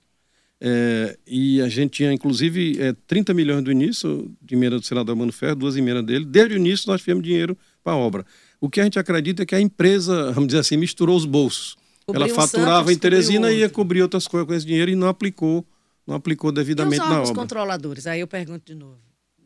É, 0.63 1.17
e 1.25 1.59
a 1.61 1.67
gente 1.67 1.91
tinha, 1.91 2.13
inclusive, 2.13 2.79
é, 2.79 2.93
30 3.07 3.33
milhões 3.33 3.63
do 3.63 3.71
início, 3.71 4.31
de 4.41 4.53
emenda 4.53 4.79
do 4.79 4.85
senador 4.85 5.15
Mano 5.15 5.31
Ferro, 5.31 5.55
duas 5.55 5.75
emendas 5.75 6.05
dele. 6.05 6.23
Desde 6.23 6.53
o 6.53 6.57
início, 6.57 6.87
nós 6.87 7.01
tivemos 7.01 7.23
dinheiro 7.23 7.57
para 7.83 7.93
a 7.93 7.95
obra. 7.97 8.25
O 8.59 8.69
que 8.69 8.79
a 8.79 8.83
gente 8.83 8.99
acredita 8.99 9.41
é 9.41 9.45
que 9.45 9.55
a 9.55 9.59
empresa, 9.59 10.31
vamos 10.33 10.47
dizer 10.47 10.59
assim, 10.59 10.77
misturou 10.77 11.17
os 11.17 11.25
bolsos. 11.25 11.75
Cobriu 12.05 12.25
Ela 12.25 12.35
faturava 12.35 12.79
Santos, 12.79 12.93
em 12.93 12.97
Teresina 12.99 13.51
e 13.51 13.59
ia 13.59 13.69
cobrir 13.69 14.03
outras 14.03 14.27
coisas 14.27 14.47
com 14.47 14.53
esse 14.53 14.65
dinheiro 14.65 14.91
e 14.91 14.95
não 14.95 15.07
aplicou, 15.07 15.65
não 16.05 16.15
aplicou 16.15 16.49
E 16.49 16.51
os 16.51 16.55
devidamente 16.55 16.99
na 16.99 17.21
obra. 17.21 17.33
controladores? 17.33 18.05
Aí 18.05 18.19
eu 18.19 18.27
pergunto 18.27 18.65
de 18.65 18.75
novo. 18.75 18.99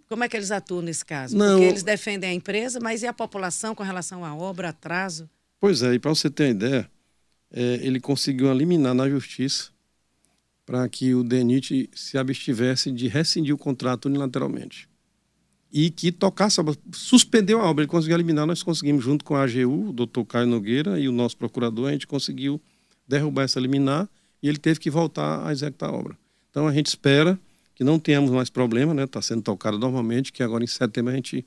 Como 0.09 0.23
é 0.23 0.29
que 0.29 0.35
eles 0.35 0.51
atuam 0.51 0.81
nesse 0.81 1.05
caso? 1.05 1.35
Não. 1.35 1.53
Porque 1.57 1.65
eles 1.65 1.83
defendem 1.83 2.29
a 2.29 2.33
empresa, 2.33 2.79
mas 2.81 3.03
e 3.03 3.07
a 3.07 3.13
população 3.13 3.73
com 3.73 3.83
relação 3.83 4.23
à 4.25 4.35
obra, 4.35 4.69
atraso? 4.69 5.29
Pois 5.59 5.81
é, 5.81 5.93
e 5.93 5.99
para 5.99 6.13
você 6.13 6.29
ter 6.29 6.43
uma 6.43 6.49
ideia, 6.51 6.89
é, 7.55 7.79
ele 7.81 8.01
conseguiu 8.01 8.51
eliminar 8.51 8.93
na 8.93 9.09
justiça 9.09 9.69
para 10.65 10.87
que 10.89 11.15
o 11.15 11.23
DENIT 11.23 11.89
se 11.95 12.17
abstivesse 12.17 12.91
de 12.91 13.07
rescindir 13.07 13.55
o 13.55 13.57
contrato 13.57 14.07
unilateralmente. 14.07 14.89
E 15.71 15.89
que 15.89 16.11
tocasse, 16.11 16.59
suspendeu 16.93 17.61
a 17.61 17.69
obra, 17.69 17.83
ele 17.83 17.89
conseguiu 17.89 18.17
eliminar, 18.17 18.45
nós 18.45 18.61
conseguimos, 18.61 19.03
junto 19.03 19.23
com 19.23 19.35
a 19.35 19.43
AGU, 19.43 19.89
o 19.89 19.93
doutor 19.93 20.25
Caio 20.25 20.47
Nogueira 20.47 20.99
e 20.99 21.07
o 21.07 21.11
nosso 21.13 21.37
procurador, 21.37 21.87
a 21.87 21.91
gente 21.93 22.07
conseguiu 22.07 22.61
derrubar 23.07 23.43
essa 23.43 23.59
liminar 23.59 24.09
e 24.43 24.49
ele 24.49 24.57
teve 24.57 24.79
que 24.79 24.89
voltar 24.89 25.47
a 25.47 25.51
executar 25.51 25.89
a 25.89 25.93
obra. 25.93 26.17
Então 26.49 26.67
a 26.67 26.73
gente 26.73 26.87
espera 26.87 27.39
que 27.73 27.83
não 27.83 27.99
tenhamos 27.99 28.31
mais 28.31 28.49
problema, 28.49 28.93
né? 28.93 29.03
Está 29.03 29.21
sendo 29.21 29.41
tocado 29.41 29.77
normalmente, 29.77 30.33
que 30.33 30.43
agora 30.43 30.63
em 30.63 30.67
setembro 30.67 31.13
a 31.13 31.15
gente 31.15 31.45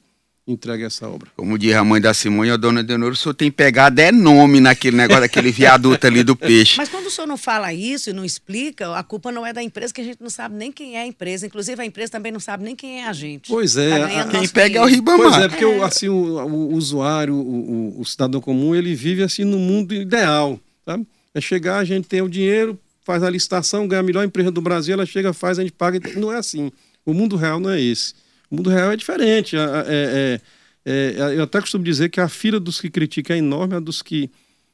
entregue 0.50 0.82
essa 0.84 1.06
obra. 1.06 1.28
Como 1.36 1.58
diz 1.58 1.74
a 1.74 1.84
mãe 1.84 2.00
da 2.00 2.14
Simone, 2.14 2.50
a 2.50 2.56
dona 2.56 2.82
Denoro, 2.82 3.12
o 3.12 3.16
senhor 3.16 3.34
tem 3.34 3.50
pegado 3.50 4.00
é 4.00 4.10
nome 4.10 4.60
naquele 4.60 4.96
negócio, 4.96 5.20
daquele 5.20 5.52
viaduto 5.52 6.06
ali 6.06 6.22
do 6.22 6.34
peixe. 6.34 6.74
Mas 6.78 6.88
quando 6.88 7.06
o 7.06 7.10
senhor 7.10 7.26
não 7.26 7.36
fala 7.36 7.72
isso 7.74 8.08
e 8.08 8.12
não 8.14 8.24
explica, 8.24 8.96
a 8.96 9.02
culpa 9.02 9.30
não 9.30 9.44
é 9.44 9.52
da 9.52 9.62
empresa, 9.62 9.92
que 9.92 10.00
a 10.00 10.04
gente 10.04 10.20
não 10.22 10.30
sabe 10.30 10.54
nem 10.56 10.72
quem 10.72 10.96
é 10.96 11.02
a 11.02 11.06
empresa. 11.06 11.46
Inclusive, 11.46 11.80
a 11.82 11.84
empresa 11.84 12.10
também 12.12 12.32
não 12.32 12.40
sabe 12.40 12.64
nem 12.64 12.74
quem 12.74 13.02
é 13.02 13.06
a 13.08 13.12
gente. 13.12 13.48
Pois 13.50 13.76
é, 13.76 13.90
Tá 13.90 13.96
a- 13.96 14.08
ganhando 14.08 14.30
Quem 14.30 14.48
pega 14.48 14.78
é 14.78 14.82
o 14.82 14.86
dinheiro. 14.86 15.04
Ribamar. 15.12 15.32
Pois 15.32 15.44
é, 15.44 15.48
porque 15.48 15.64
o, 15.66 15.82
assim, 15.84 16.08
o, 16.08 16.14
o 16.46 16.74
usuário, 16.74 17.34
o, 17.34 17.96
o- 17.98 18.00
o 18.00 18.04
cidadão 18.06 18.40
comum, 18.40 18.74
ele 18.74 18.94
vive 18.94 19.22
assim 19.22 19.44
no 19.44 19.58
mundo 19.58 19.94
ideal, 19.94 20.58
sabe? 20.86 21.06
É 21.34 21.40
chegar, 21.42 21.76
a 21.78 21.84
gente 21.84 22.08
tem 22.08 22.22
o 22.22 22.28
dinheiro, 22.28 22.78
faz 23.04 23.22
a 23.22 23.28
licitação, 23.28 23.86
ganha 23.86 24.00
a 24.00 24.02
melhor 24.02 24.24
empresa 24.24 24.50
do 24.50 24.62
Brasil, 24.62 24.94
ela 24.94 25.04
chega, 25.04 25.32
faz, 25.34 25.58
a 25.58 25.62
gente 25.62 25.72
paga. 25.72 26.00
Não 26.16 26.32
é 26.32 26.36
assim. 26.38 26.72
O 27.04 27.12
mundo 27.12 27.36
real 27.36 27.60
não 27.60 27.70
é 27.70 27.80
esse. 27.80 28.14
O 28.50 28.56
mundo 28.56 28.70
real 28.70 28.92
é 28.92 28.96
diferente. 28.96 29.56
É- 29.56 29.60
é- 29.86 30.40
é- 30.84 31.34
eu 31.38 31.42
até 31.42 31.60
costumo 31.60 31.84
dizer 31.84 32.08
que 32.08 32.20
a 32.20 32.28
fila 32.28 32.58
dos 32.58 32.80
que 32.80 32.88
criticam 32.90 33.36
é 33.36 33.38
enorme, 33.38 33.74
a 33.74 33.80
dos 33.80 34.02
que 34.02 34.30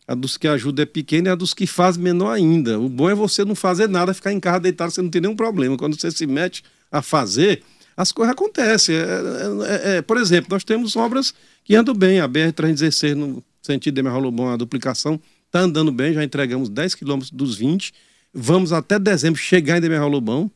a 0.07 0.15
dos 0.15 0.37
que 0.37 0.47
ajudam 0.47 0.83
é 0.83 0.87
pequena 0.87 1.29
e 1.29 1.33
a 1.33 1.35
dos 1.35 1.55
que 1.55 1.67
fazem 1.67 2.03
menor 2.03 2.31
ainda. 2.31 2.79
O 2.79 2.91
bom 2.91 3.09
é 3.09 3.15
você 3.15 3.43
não 3.43 3.55
fazer 3.55 3.89
nada, 3.89 4.13
ficar 4.13 4.33
em 4.33 4.39
casa 4.39 4.61
deitado, 4.61 4.91
você 4.91 5.01
não 5.01 5.09
tem 5.09 5.23
nenhum 5.23 5.35
problema. 5.35 5.79
Quando 5.79 5.99
você 5.99 6.11
se 6.11 6.27
mete 6.27 6.63
a 6.93 7.01
fazer, 7.01 7.63
as 7.97 8.13
coisas 8.13 8.33
acontecem. 8.33 8.95
É, 8.97 9.97
é- 9.97 10.03
por 10.03 10.19
exemplo, 10.19 10.49
nós 10.51 10.63
temos 10.63 10.95
obras 10.95 11.33
que 11.65 11.75
andam 11.75 11.95
bem. 11.95 12.21
A 12.21 12.29
BR-316, 12.29 13.15
no 13.15 13.43
sentido 13.63 13.95
de 13.95 14.01
Emerald 14.01 14.29
a 14.53 14.57
duplicação, 14.57 15.19
está 15.47 15.61
andando 15.61 15.91
bem. 15.91 16.13
Já 16.13 16.23
entregamos 16.23 16.69
10 16.69 16.95
quilômetros 16.95 17.31
dos 17.31 17.57
20. 17.57 17.93
Vamos 18.33 18.73
até 18.73 18.99
dezembro 18.99 19.41
chegar 19.41 19.79
em 19.79 19.81
Demerral 19.81 20.09
Lobão. 20.11 20.51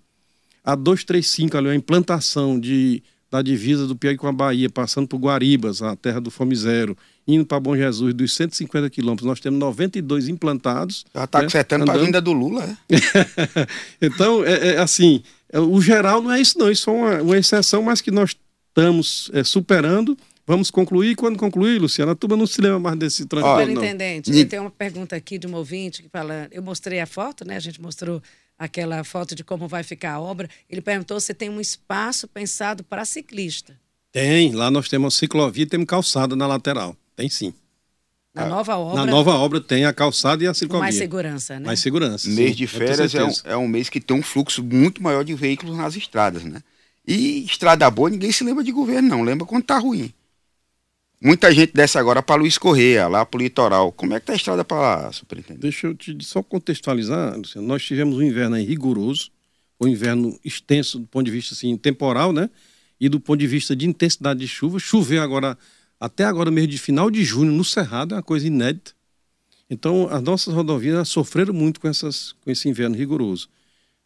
A 0.63 0.75
235 0.75 1.57
ali, 1.57 1.69
a 1.71 1.75
implantação 1.75 2.61
de, 2.61 3.03
da 3.31 3.43
divisa 3.43 3.87
do 3.87 3.95
Piauí 3.95 4.17
com 4.17 4.27
a 4.27 4.33
Bahia, 4.33 4.71
passando 4.71 5.07
por 5.07 5.19
Guaribas, 5.19 5.83
a 5.83 5.95
terra 5.95 6.21
do 6.21 6.31
Fome 6.31 6.57
Zero, 6.57 6.97
indo 7.27 7.45
para 7.45 7.61
Bom 7.61 7.77
Jesus, 7.77 8.15
dos 8.15 8.35
150 8.35 8.89
quilômetros, 8.89 9.27
nós 9.27 9.39
temos 9.39 9.59
92 9.59 10.29
implantados. 10.29 11.05
Já 11.15 11.27
tá 11.27 11.41
né, 11.41 11.47
acertando 11.47 11.85
para 11.85 11.95
a 12.01 12.05
vinda 12.05 12.21
do 12.21 12.33
Lula, 12.33 12.65
é? 12.65 12.97
então, 14.01 14.43
é, 14.45 14.75
é 14.75 14.79
assim, 14.79 15.23
é, 15.53 15.61
o 15.61 15.81
geral 15.81 16.23
não 16.23 16.33
é 16.33 16.41
isso 16.41 16.59
não, 16.59 16.71
isso 16.71 16.89
é 16.89 16.93
uma, 16.93 17.23
uma 17.23 17.39
exceção, 17.39 17.83
mas 17.83 18.01
que 18.01 18.11
nós 18.11 18.35
estamos 18.69 19.31
é, 19.35 19.45
superando. 19.45 20.17
Vamos 20.47 20.71
concluir, 20.71 21.15
quando 21.15 21.37
concluir, 21.37 21.79
Luciana, 21.79 22.13
a 22.13 22.15
turma 22.15 22.35
não 22.35 22.47
se 22.47 22.59
lembra 22.63 22.79
mais 22.79 22.97
desse 22.97 23.27
tranquilo, 23.27 23.55
não. 23.55 23.67
Superintendente, 23.67 24.31
Ni- 24.31 24.47
tem 24.47 24.59
uma 24.59 24.71
pergunta 24.71 25.15
aqui 25.15 25.37
de 25.37 25.47
um 25.47 25.55
ouvinte 25.55 26.03
que 26.03 26.09
fala. 26.09 26.49
Eu 26.51 26.63
mostrei 26.63 27.01
a 27.01 27.07
foto, 27.07 27.47
né? 27.47 27.57
A 27.57 27.61
gente 27.61 27.79
mostrou 27.83 28.23
aquela 28.59 29.05
foto 29.05 29.35
de 29.35 29.45
como 29.45 29.69
vai 29.69 29.83
ficar 29.83 30.13
a 30.15 30.21
obra. 30.21 30.49
Ele 30.69 30.81
perguntou 30.81 31.21
se 31.21 31.33
tem 31.33 31.49
um 31.49 31.61
espaço 31.61 32.27
pensado 32.27 32.83
para 32.83 33.05
ciclista. 33.05 33.79
Tem, 34.11 34.53
lá 34.53 34.71
nós 34.71 34.89
temos 34.89 35.15
ciclovia 35.17 35.63
e 35.65 35.67
temos 35.67 35.87
calçada 35.87 36.35
na 36.35 36.47
lateral. 36.47 36.97
Tem 37.15 37.29
sim. 37.29 37.55
Na 38.35 38.47
nova 38.47 38.77
obra, 38.77 39.01
Ah, 39.03 39.05
Na 39.07 39.11
nova 39.11 39.35
obra 39.35 39.61
tem 39.61 39.85
a 39.85 39.93
calçada 39.93 40.45
e 40.45 40.47
a 40.47 40.55
ciclovia. 40.55 40.81
mais 40.83 40.95
segurança, 40.95 41.59
né? 41.59 41.67
Mais 41.67 41.81
segurança. 41.81 42.29
Mês 42.29 42.51
sim, 42.51 42.57
de 42.57 42.67
férias 42.67 43.15
é 43.15 43.25
um, 43.25 43.33
é 43.45 43.57
um 43.57 43.67
mês 43.69 43.89
que 43.89 44.01
tem 44.01 44.17
um 44.17 44.23
fluxo 44.23 44.63
muito 44.63 45.03
maior 45.03 45.25
de 45.25 45.35
veículos 45.35 45.77
nas 45.77 45.97
estradas, 45.97 46.45
né? 46.45 46.63
E 47.07 47.45
estrada 47.45 47.91
boa, 47.91 48.11
ninguém 48.11 48.31
se 48.31 48.45
lembra 48.45 48.63
de 48.63 48.71
governo, 48.71 49.09
não. 49.09 49.23
Lembra 49.23 49.47
quando 49.47 49.65
tá 49.65 49.79
ruim. 49.79 50.13
Muita 51.21 51.53
gente 51.53 51.73
desce 51.73 51.99
agora 51.99 52.23
para 52.23 52.41
Luiz 52.41 52.57
Correia, 52.57 53.09
lá 53.09 53.27
pro 53.27 53.41
litoral. 53.41 53.91
Como 53.91 54.15
é 54.15 54.21
que 54.21 54.27
tá 54.27 54.35
a 54.35 54.37
estrada 54.37 54.65
para 54.65 54.81
lá, 54.81 55.13
superintendente? 55.13 55.63
Deixa 55.63 55.89
eu 55.89 55.95
te 55.95 56.17
só 56.25 56.45
contextualizar, 56.45 57.37
Luciano. 57.37 57.67
Nós 57.67 57.83
tivemos 57.83 58.17
um 58.17 58.23
inverno 58.23 58.55
aí 58.55 58.65
rigoroso, 58.65 59.31
um 59.81 59.89
inverno 59.89 60.39
extenso 60.45 61.01
do 61.01 61.09
ponto 61.09 61.27
de 61.27 61.33
vista 61.33 61.55
assim, 61.55 61.77
temporal, 61.77 62.33
né? 62.33 62.49
E 63.01 63.09
do 63.09 63.19
ponto 63.19 63.41
de 63.41 63.49
vista 63.49 63.75
de 63.75 63.85
intensidade 63.85 64.39
de 64.39 64.47
chuva. 64.47 64.79
Choveu 64.79 65.21
agora, 65.21 65.59
até 65.99 66.23
agora, 66.23 66.53
mês 66.53 66.69
de 66.69 66.79
final 66.79 67.11
de 67.11 67.25
junho, 67.25 67.51
no 67.51 67.65
Cerrado, 67.65 68.15
é 68.15 68.19
uma 68.19 68.23
coisa 68.23 68.47
inédita. 68.47 68.93
Então, 69.69 70.09
as 70.11 70.23
nossas 70.23 70.55
rodovias 70.55 71.09
sofreram 71.09 71.53
muito 71.53 71.81
com, 71.81 71.89
essas, 71.89 72.33
com 72.45 72.51
esse 72.51 72.69
inverno 72.69 72.97
rigoroso. 72.97 73.49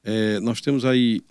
É, 0.02 0.40
nós 0.40 0.62
temos 0.62 0.82
aí 0.82 1.22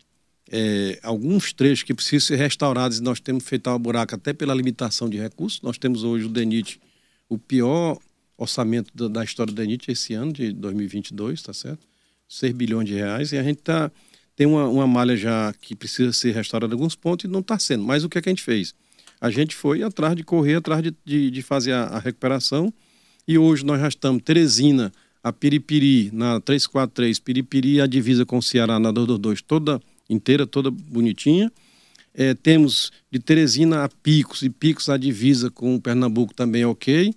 é, 0.53 0.99
alguns 1.01 1.53
trechos 1.53 1.83
que 1.83 1.93
precisam 1.93 2.27
ser 2.27 2.35
restaurados 2.35 2.99
e 2.99 3.01
nós 3.01 3.21
temos 3.21 3.45
feito 3.45 3.69
uma 3.69 3.79
buraca 3.79 4.17
até 4.17 4.33
pela 4.33 4.53
limitação 4.53 5.09
de 5.09 5.17
recursos. 5.17 5.61
Nós 5.61 5.77
temos 5.77 6.03
hoje 6.03 6.25
o 6.25 6.29
DENIT, 6.29 6.81
o 7.29 7.37
pior 7.37 7.97
orçamento 8.37 8.91
da, 8.93 9.07
da 9.07 9.23
história 9.23 9.53
do 9.53 9.55
DENIT 9.55 9.89
esse 9.89 10.13
ano, 10.13 10.33
de 10.33 10.51
2022, 10.51 11.41
tá 11.41 11.53
certo? 11.53 11.87
6 12.27 12.53
bilhões 12.53 12.85
de 12.85 12.95
reais. 12.95 13.31
E 13.31 13.37
a 13.37 13.43
gente 13.43 13.61
tá, 13.61 13.89
tem 14.35 14.45
uma, 14.45 14.67
uma 14.67 14.85
malha 14.85 15.15
já 15.15 15.53
que 15.61 15.73
precisa 15.73 16.11
ser 16.11 16.35
restaurada 16.35 16.73
em 16.73 16.75
alguns 16.75 16.95
pontos 16.95 17.23
e 17.23 17.27
não 17.29 17.39
está 17.39 17.57
sendo. 17.57 17.85
Mas 17.85 18.03
o 18.03 18.09
que, 18.09 18.17
é 18.17 18.21
que 18.21 18.27
a 18.27 18.31
gente 18.31 18.43
fez? 18.43 18.75
A 19.21 19.29
gente 19.29 19.55
foi 19.55 19.83
atrás 19.83 20.17
de 20.17 20.23
correr, 20.23 20.55
atrás 20.55 20.83
de, 20.83 20.93
de, 21.05 21.31
de 21.31 21.41
fazer 21.41 21.71
a, 21.71 21.83
a 21.83 21.99
recuperação. 21.99 22.73
E 23.25 23.37
hoje 23.37 23.63
nós 23.63 23.79
já 23.79 23.87
estamos 23.87 24.21
Teresina, 24.21 24.91
a 25.23 25.31
Piripiri, 25.31 26.09
na 26.11 26.41
343, 26.41 27.19
Piripiri, 27.19 27.79
a 27.79 27.87
divisa 27.87 28.25
com 28.25 28.37
o 28.37 28.41
Ceará 28.41 28.79
na 28.79 28.91
222, 28.91 29.41
toda 29.41 29.81
inteira, 30.13 30.45
toda 30.45 30.69
bonitinha. 30.69 31.51
É, 32.13 32.33
temos 32.33 32.91
de 33.09 33.19
Teresina 33.19 33.85
a 33.85 33.89
Picos, 33.89 34.41
e 34.41 34.49
Picos 34.49 34.89
a 34.89 34.97
divisa 34.97 35.49
com 35.49 35.79
Pernambuco 35.79 36.33
também 36.33 36.65
ok. 36.65 37.13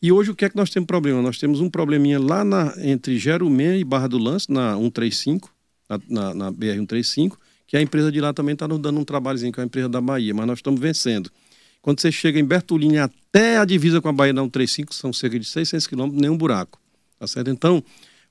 E 0.00 0.12
hoje 0.12 0.30
o 0.30 0.34
que 0.34 0.44
é 0.44 0.50
que 0.50 0.56
nós 0.56 0.70
temos 0.70 0.86
problema? 0.86 1.22
Nós 1.22 1.38
temos 1.38 1.60
um 1.60 1.70
probleminha 1.70 2.20
lá 2.20 2.44
na, 2.44 2.74
entre 2.78 3.18
Jerumém 3.18 3.80
e 3.80 3.84
Barra 3.84 4.08
do 4.08 4.18
Lance, 4.18 4.52
na 4.52 4.74
135, 4.76 5.50
na, 5.88 6.00
na, 6.08 6.34
na 6.34 6.52
BR-135, 6.52 7.36
que 7.66 7.76
a 7.76 7.82
empresa 7.82 8.12
de 8.12 8.20
lá 8.20 8.32
também 8.32 8.52
está 8.52 8.68
nos 8.68 8.78
dando 8.78 9.00
um 9.00 9.04
trabalhozinho 9.04 9.52
com 9.52 9.60
a 9.60 9.64
empresa 9.64 9.88
da 9.88 10.00
Bahia, 10.00 10.34
mas 10.34 10.46
nós 10.46 10.58
estamos 10.58 10.80
vencendo. 10.80 11.30
Quando 11.80 12.00
você 12.00 12.12
chega 12.12 12.38
em 12.38 12.44
Bertolini 12.44 12.98
até 12.98 13.58
a 13.58 13.64
divisa 13.64 14.00
com 14.00 14.08
a 14.08 14.12
Bahia 14.12 14.34
da 14.34 14.42
135, 14.42 14.94
são 14.94 15.12
cerca 15.12 15.38
de 15.38 15.46
600 15.46 15.86
quilômetros, 15.86 16.20
nenhum 16.20 16.36
buraco. 16.36 16.78
Tá 17.18 17.26
certo? 17.26 17.48
Então, 17.48 17.82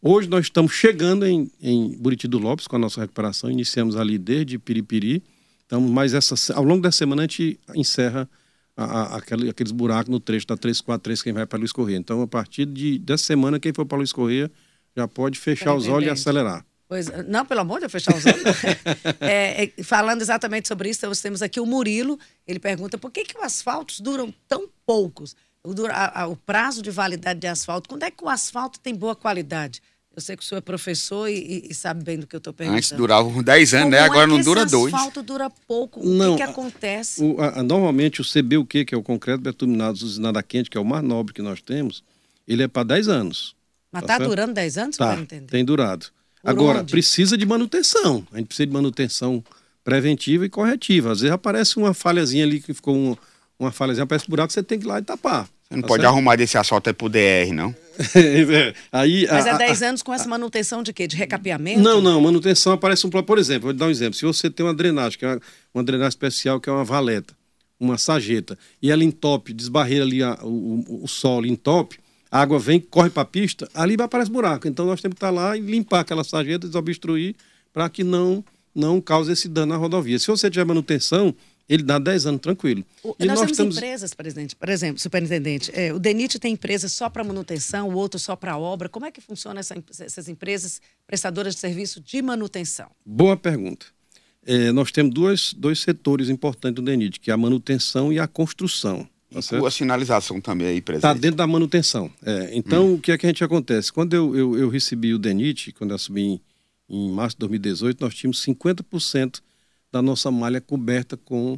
hoje 0.06 0.30
nós 0.30 0.46
estamos 0.46 0.72
chegando 0.74 1.26
em, 1.26 1.52
em 1.62 1.98
Buriti 1.98 2.28
do 2.28 2.38
Lopes 2.38 2.68
com 2.68 2.76
a 2.76 2.80
nossa 2.80 3.02
recuperação, 3.02 3.50
iniciamos 3.50 3.96
ali 3.96 4.18
desde 4.18 4.60
Piripiri, 4.60 5.24
então, 5.66 5.82
mas 5.82 6.14
essa, 6.14 6.54
ao 6.54 6.64
longo 6.64 6.82
da 6.82 6.92
semana 6.92 7.24
a 7.24 7.24
gente 7.24 7.60
encerra 7.74 8.30
a, 8.78 8.84
a, 8.84 9.18
aquele, 9.18 9.50
aqueles 9.50 9.72
buracos 9.72 10.10
no 10.10 10.20
trecho 10.20 10.46
da 10.46 10.58
343 10.58 11.24
quem 11.24 11.34
vai 11.34 11.46
para 11.46 11.58
Luiz 11.58 11.72
Correia. 11.72 11.98
Então, 11.98 12.22
a 12.22 12.28
partir 12.28 12.66
de, 12.66 13.00
dessa 13.00 13.24
semana, 13.24 13.60
quem 13.60 13.74
for 13.74 13.86
para 13.86 13.98
Luiz 13.98 14.12
Correia 14.12 14.52
já 14.96 15.08
pode 15.08 15.40
fechar 15.40 15.74
os 15.74 15.88
olhos 15.88 16.08
e 16.08 16.10
acelerar. 16.10 16.66
Pois, 16.88 17.08
não, 17.28 17.46
pelo 17.46 17.62
amor 17.62 17.76
de 17.76 17.82
Deus, 17.82 17.92
fechar 17.92 18.16
os 18.16 18.26
olhos. 18.26 18.44
é, 19.20 19.66
é, 19.66 19.84
falando 19.84 20.22
exatamente 20.22 20.68
sobre 20.68 20.90
isso, 20.90 21.06
nós 21.08 21.20
temos 21.20 21.42
aqui 21.42 21.60
o 21.60 21.66
Murilo. 21.66 22.20
Ele 22.48 22.60
pergunta 22.60 22.98
por 22.98 23.12
que, 23.12 23.24
que 23.24 23.38
os 23.38 23.44
asfaltos 23.44 24.00
duram 24.00 24.34
tão 24.48 24.70
poucos? 24.86 25.36
O, 25.64 25.74
a, 25.90 26.28
o 26.28 26.36
prazo 26.36 26.84
de 26.84 26.92
validade 26.92 27.40
de 27.40 27.48
asfalto, 27.48 27.90
quando 27.90 28.04
é 28.04 28.12
que 28.12 28.24
o 28.24 28.30
asfalto 28.30 28.80
tem 28.80 28.94
boa 28.94 29.16
qualidade? 29.16 29.82
Eu 30.16 30.22
sei 30.22 30.38
que 30.38 30.44
o 30.44 30.46
senhor 30.46 30.60
é 30.60 30.62
professor 30.62 31.28
e, 31.28 31.68
e 31.70 31.74
sabe 31.74 32.02
bem 32.02 32.18
do 32.18 32.26
que 32.26 32.36
eu 32.36 32.38
estou 32.38 32.54
perguntando. 32.54 32.78
Antes 32.78 32.92
durava 32.94 33.28
uns 33.28 33.44
10 33.44 33.74
anos, 33.74 33.90
né? 33.92 34.00
Agora 34.00 34.24
é 34.24 34.28
não 34.28 34.40
dura 34.40 34.66
dois. 34.66 34.94
O 34.94 34.96
asfalto 34.96 35.22
dura 35.22 35.50
pouco. 35.68 36.06
Não, 36.06 36.36
o 36.36 36.38
que, 36.38 36.44
que 36.44 36.50
acontece? 36.50 37.22
O, 37.22 37.42
a, 37.42 37.62
normalmente 37.62 38.22
o 38.22 38.24
CBUQ, 38.24 38.86
que 38.86 38.96
é 38.96 38.98
o 38.98 39.04
concreto 39.04 39.42
bituminado 39.42 39.98
usinado 39.98 40.42
quente, 40.42 40.70
que 40.70 40.78
é 40.78 40.82
o 40.82 40.86
mais 40.86 41.04
nobre 41.04 41.34
que 41.34 41.42
nós 41.42 41.62
temos, 41.62 42.02
ele 42.48 42.64
é 42.64 42.68
para 42.68 42.84
10 42.84 43.10
anos. 43.10 43.56
Mas 43.92 44.04
está 44.04 44.18
tá 44.18 44.26
durando 44.26 44.54
10 44.54 44.78
anos? 44.78 44.98
Tá, 44.98 45.18
tem 45.48 45.66
durado. 45.66 46.06
Por 46.42 46.50
Agora, 46.50 46.80
onde? 46.80 46.92
precisa 46.92 47.38
de 47.38 47.46
manutenção. 47.46 48.26
A 48.32 48.38
gente 48.38 48.48
precisa 48.48 48.68
de 48.68 48.74
manutenção 48.74 49.44
preventiva 49.84 50.46
e 50.46 50.50
corretiva. 50.50 51.12
Às 51.12 51.22
vezes 51.22 51.34
aparece 51.34 51.76
uma 51.78 51.94
falhazinha 51.94 52.46
ali 52.46 52.62
que 52.62 52.74
ficou 52.74 52.96
um, 52.96 53.18
uma 53.60 53.72
falhazinha, 53.72 54.04
aparece 54.04 54.26
um 54.28 54.30
buraco, 54.30 54.54
você 54.54 54.64
tem 54.64 54.80
que 54.80 54.86
ir 54.86 54.88
lá 54.88 55.00
e 55.00 55.02
tapar. 55.02 55.44
Você 55.68 55.76
não 55.76 55.82
tá 55.82 55.88
pode 55.88 56.04
certo? 56.04 56.14
arrumar 56.14 56.36
desse 56.36 56.58
asfalto 56.58 56.90
aí 56.90 56.94
pro 56.94 57.10
DR, 57.10 57.52
não? 57.54 57.76
aí, 58.92 59.28
Mas 59.30 59.46
é 59.46 59.58
10 59.58 59.82
anos 59.84 60.04
com 60.04 60.14
essa 60.14 60.28
manutenção 60.28 60.84
de 60.84 60.94
quê? 60.94 61.08
De 61.08 61.16
recapeamento? 61.16 61.80
Não, 61.80 62.02
não. 62.02 62.22
Manutenção 62.22 62.74
aparece 62.74 63.06
um. 63.06 63.10
Por 63.10 63.38
exemplo, 63.38 63.64
vou 63.64 63.74
te 63.74 63.78
dar 63.78 63.88
um 63.88 63.90
exemplo. 63.90 64.14
Se 64.16 64.26
você 64.26 64.50
tem 64.50 64.66
uma 64.66 64.74
drenagem, 64.74 65.18
que 65.18 65.26
é 65.26 65.30
uma, 65.30 65.42
uma 65.74 65.84
drenagem 65.84 66.10
especial, 66.10 66.60
que 66.60 66.70
é 66.70 66.74
uma 66.74 66.84
valeta, 66.84 67.34
uma 67.80 67.98
sageta, 67.98 68.58
e 68.82 68.92
ela 68.92 69.04
entope, 69.04 69.54
desbarreira 69.54 70.04
ali 70.04 70.24
a, 70.24 70.38
o, 70.44 71.04
o, 71.04 71.08
solo, 71.08 71.46
entope, 71.46 72.00
a 72.32 72.42
água 72.42 72.60
vem, 72.60 72.80
corre 72.80 73.10
para 73.10 73.24
a 73.24 73.26
pista, 73.26 73.70
ali 73.74 73.96
aparece 74.00 74.32
buraco. 74.32 74.68
Então 74.68 74.86
nós 74.86 75.02
temos 75.02 75.16
que 75.16 75.18
estar 75.18 75.32
lá 75.32 75.56
e 75.56 75.62
limpar 75.62 76.02
aquela 76.02 76.24
sageta, 76.24 76.68
desobstruir, 76.68 77.36
para 77.74 77.90
que 77.90 78.04
não, 78.04 78.44
não 78.74 79.00
cause 79.02 79.32
esse 79.32 79.48
dano 79.48 79.74
à 79.74 79.78
rodovia. 79.78 80.20
Se 80.20 80.28
você 80.28 80.50
tiver 80.50 80.66
manutenção, 80.66 81.36
ele 81.68 81.84
dá 81.84 81.98
10 81.98 82.28
anos 82.28 82.42
tranquilo. 82.42 82.86
O, 83.04 83.16
nós, 83.20 83.28
nós, 83.28 83.40
temos 83.40 83.52
estamos... 83.52 83.78
empresas, 83.78 84.14
presidente, 84.14 84.56
por 84.56 84.70
exemplo, 84.70 85.00
superintendente, 85.00 85.72
é, 85.74 85.94
o 85.94 86.00
DENIT 86.00 86.40
tem 86.40 86.54
empresa 86.54 86.88
só 86.88 87.10
para 87.10 87.24
manutenção, 87.24 87.90
o 87.90 87.96
outro 87.96 88.20
só 88.20 88.36
para 88.36 88.58
obra. 88.58 88.88
Como 88.88 89.06
é 89.06 89.12
que 89.12 89.20
funciona 89.20 89.60
essa, 89.60 89.76
essas 90.00 90.30
empresas 90.30 90.82
prestadoras 91.08 91.56
de 91.56 91.62
serviço 91.62 92.00
de 92.00 92.22
manutenção? 92.22 92.90
Boa 93.06 93.36
pergunta. 93.36 93.88
É, 94.46 94.72
nós 94.72 94.92
temos 94.92 95.14
dois, 95.14 95.54
dois 95.54 95.80
setores 95.80 96.30
importantes 96.30 96.76
do 96.76 96.82
DENIT, 96.84 97.20
que 97.20 97.32
é 97.32 97.34
a 97.34 97.38
manutenção 97.38 98.14
e 98.14 98.20
a 98.20 98.28
construção. 98.28 99.08
Tá 99.50 99.68
a 99.68 99.72
sinalização 99.72 100.40
também 100.40 100.68
aí, 100.68 100.82
presidente. 100.82 101.12
Está 101.12 101.20
dentro 101.20 101.38
da 101.38 101.48
manutenção. 101.48 102.10
É, 102.24 102.52
então, 102.54 102.92
hum. 102.92 102.94
o 102.94 103.00
que 103.00 103.12
é 103.12 103.18
que 103.18 103.26
a 103.26 103.30
gente 103.30 103.44
acontece? 103.44 103.92
Quando 103.92 104.14
eu, 104.14 104.36
eu, 104.36 104.58
eu 104.58 104.70
recebi 104.70 105.14
o 105.14 105.20
DENIT, 105.20 105.74
quando 105.74 105.90
eu 105.90 105.96
assumi 105.96 106.42
em, 106.88 107.08
em 107.08 107.12
março 107.12 107.36
de 107.36 107.40
2018, 107.40 108.00
nós 108.00 108.14
tínhamos 108.14 108.46
50% 108.46 109.42
da 109.96 110.02
nossa 110.02 110.30
malha 110.30 110.60
coberta 110.60 111.16
com, 111.16 111.58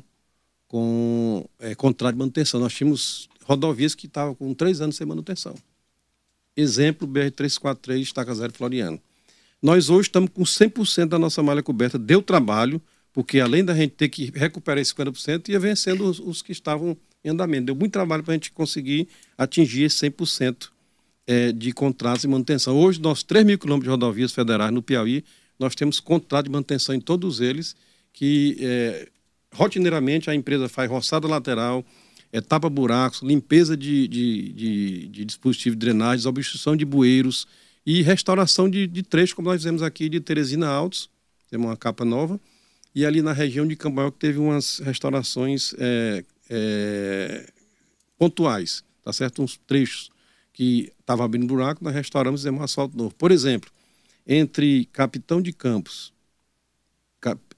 com 0.68 1.44
é, 1.60 1.74
contrato 1.74 2.14
de 2.14 2.20
manutenção. 2.20 2.60
Nós 2.60 2.72
tínhamos 2.72 3.28
rodovias 3.44 3.96
que 3.96 4.06
estavam 4.06 4.36
com 4.36 4.54
três 4.54 4.80
anos 4.80 4.96
sem 4.96 5.08
manutenção. 5.08 5.56
Exemplo, 6.56 7.08
BR-343, 7.08 8.00
Estaca 8.00 8.36
Zero 8.36 8.54
Floriano. 8.54 9.02
Nós 9.60 9.90
hoje 9.90 10.10
estamos 10.10 10.30
com 10.32 10.44
100% 10.44 11.08
da 11.08 11.18
nossa 11.18 11.42
malha 11.42 11.64
coberta. 11.64 11.98
Deu 11.98 12.22
trabalho, 12.22 12.80
porque 13.12 13.40
além 13.40 13.66
da 13.66 13.74
gente 13.74 13.96
ter 13.96 14.08
que 14.08 14.32
recuperar 14.36 14.84
esse 14.84 14.94
50%, 14.94 15.50
ia 15.50 15.60
vencendo 15.60 16.08
os, 16.08 16.20
os 16.20 16.44
que 16.44 16.52
estavam 16.52 16.96
em 17.26 17.30
andamento. 17.30 17.66
Deu 17.66 17.76
muito 17.76 17.94
trabalho 17.94 18.22
para 18.22 18.34
a 18.34 18.36
gente 18.36 18.52
conseguir 18.52 19.08
atingir 19.36 19.86
esse 19.86 20.12
100% 20.12 20.70
é, 21.26 21.52
de 21.52 21.72
contratos 21.72 22.22
de 22.22 22.28
manutenção. 22.28 22.78
Hoje, 22.78 23.02
nós 23.02 23.24
3 23.24 23.44
mil 23.44 23.58
quilômetros 23.58 23.88
de 23.88 23.90
rodovias 23.90 24.32
federais 24.32 24.72
no 24.72 24.84
Piauí, 24.84 25.26
nós 25.58 25.74
temos 25.74 26.00
contrato 26.00 26.46
de 26.46 26.52
manutenção 26.52 26.94
em 26.94 27.02
todos 27.02 27.42
eles 27.42 27.76
que 28.18 28.58
é, 28.62 29.10
rotineiramente 29.54 30.28
a 30.28 30.34
empresa 30.34 30.68
faz 30.68 30.90
roçada 30.90 31.28
lateral, 31.28 31.86
é, 32.34 32.42
tapa 32.42 32.68
buracos, 32.68 33.22
limpeza 33.22 33.78
de, 33.78 34.08
de, 34.08 34.54
de, 34.54 35.08
de 35.08 35.26
de 35.26 35.76
drenagem, 35.76 36.28
obstrução 36.28 36.76
de 36.76 36.84
bueiros 36.84 37.46
e 37.86 38.02
restauração 38.02 38.68
de, 38.68 38.88
de 38.88 39.04
trechos, 39.04 39.34
como 39.34 39.50
nós 39.50 39.58
fizemos 39.62 39.84
aqui 39.84 40.10
de 40.10 40.20
Teresina 40.20 40.68
Altos, 40.68 41.12
temos 41.48 41.68
uma 41.68 41.78
capa 41.78 42.04
nova, 42.04 42.42
e 42.96 43.06
ali 43.06 43.22
na 43.22 43.34
região 43.34 43.68
de 43.68 43.76
Cambaio 43.76 44.12
que 44.12 44.18
teve 44.18 44.40
umas 44.40 44.80
restaurações 44.80 45.76
é, 45.78 46.26
é, 46.50 47.54
pontuais, 48.18 48.84
tá 49.04 49.14
certo? 49.14 49.44
Uns 49.44 49.58
trechos 49.68 50.10
que 50.52 50.92
estavam 51.00 51.24
abrindo 51.24 51.46
buraco, 51.46 51.84
nós 51.84 51.94
restauramos 51.94 52.40
e 52.40 52.42
fizemos 52.42 52.62
um 52.62 52.64
asfalto 52.64 52.98
novo. 52.98 53.14
Por 53.14 53.30
exemplo, 53.30 53.70
entre 54.26 54.86
Capitão 54.86 55.40
de 55.40 55.54
Campos 55.54 56.17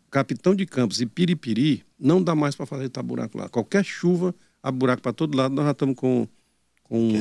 Capitão 0.10 0.56
de 0.56 0.66
Campos 0.66 1.02
e 1.02 1.06
Piripiri, 1.06 1.84
não 2.00 2.22
dá 2.22 2.36
mais 2.36 2.56
para 2.56 2.66
fazer 2.66 2.90
buraco 3.04 3.38
lá. 3.38 3.50
Qualquer 3.50 3.84
chuva, 3.84 4.34
há 4.62 4.72
buraco 4.72 5.02
para 5.02 5.14
todo 5.14 5.38
lado, 5.38 5.54
nós 5.54 5.66
já 5.66 5.72
estamos 5.72 5.96
com, 5.96 6.28
com, 6.84 7.12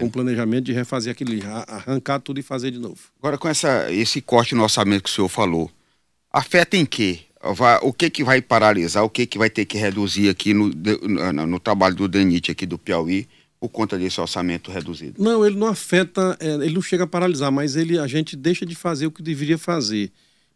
com 0.00 0.10
planejamento 0.10 0.64
de 0.64 0.72
refazer 0.72 1.12
aquele, 1.12 1.42
arrancar 1.68 2.20
tudo 2.20 2.40
e 2.40 2.42
fazer 2.42 2.70
de 2.70 2.78
novo. 2.78 2.98
Agora, 3.18 3.38
com 3.38 3.48
essa, 3.48 3.90
esse 3.92 4.20
corte 4.20 4.54
no 4.54 4.62
orçamento 4.62 5.04
que 5.04 5.10
o 5.10 5.12
senhor 5.12 5.28
falou, 5.28 5.70
afeta 6.30 6.76
em 6.76 6.84
quê? 6.84 7.20
O 7.82 7.92
que, 7.92 8.08
que 8.08 8.22
vai 8.22 8.40
paralisar, 8.40 9.02
o 9.02 9.10
que, 9.10 9.26
que 9.26 9.36
vai 9.36 9.50
ter 9.50 9.64
que 9.64 9.76
reduzir 9.76 10.28
aqui 10.28 10.54
no, 10.54 10.68
no, 10.68 11.46
no 11.46 11.60
trabalho 11.60 11.94
do 11.94 12.06
DENIT 12.06 12.52
aqui 12.52 12.64
do 12.64 12.78
Piauí 12.78 13.28
por 13.58 13.68
conta 13.68 13.98
desse 13.98 14.20
orçamento 14.20 14.70
reduzido? 14.70 15.20
Não, 15.20 15.44
ele 15.44 15.56
não 15.56 15.66
afeta, 15.66 16.36
é, 16.40 16.54
ele 16.54 16.74
não 16.74 16.82
chega 16.82 17.02
a 17.02 17.06
paralisar, 17.06 17.50
mas 17.50 17.74
ele, 17.74 17.98
a 17.98 18.06
gente 18.06 18.36
deixa 18.36 18.64
de 18.64 18.76
fazer 18.76 19.06
o 19.06 19.10
que 19.10 19.22
deveria 19.22 19.58
fazer. 19.58 20.12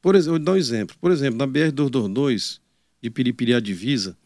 Por 0.07 0.15
exemplo, 0.15 0.39
vou 0.39 0.45
dar 0.45 0.53
um 0.53 0.57
exemplo. 0.57 0.97
Por 1.01 1.11
exemplo, 1.11 1.37
na 1.37 1.49
BR-222, 1.49 2.61
de 3.03 3.11
Piripiri 3.11 3.55
à 3.55 3.59
divisa, 3.59 4.17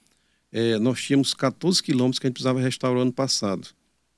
é, 0.52 0.78
nós 0.78 1.00
tínhamos 1.00 1.32
14 1.32 1.82
quilômetros 1.82 2.18
que 2.18 2.26
a 2.26 2.28
gente 2.28 2.34
precisava 2.34 2.60
restaurar 2.60 3.00
ano 3.00 3.10
passado. 3.14 3.66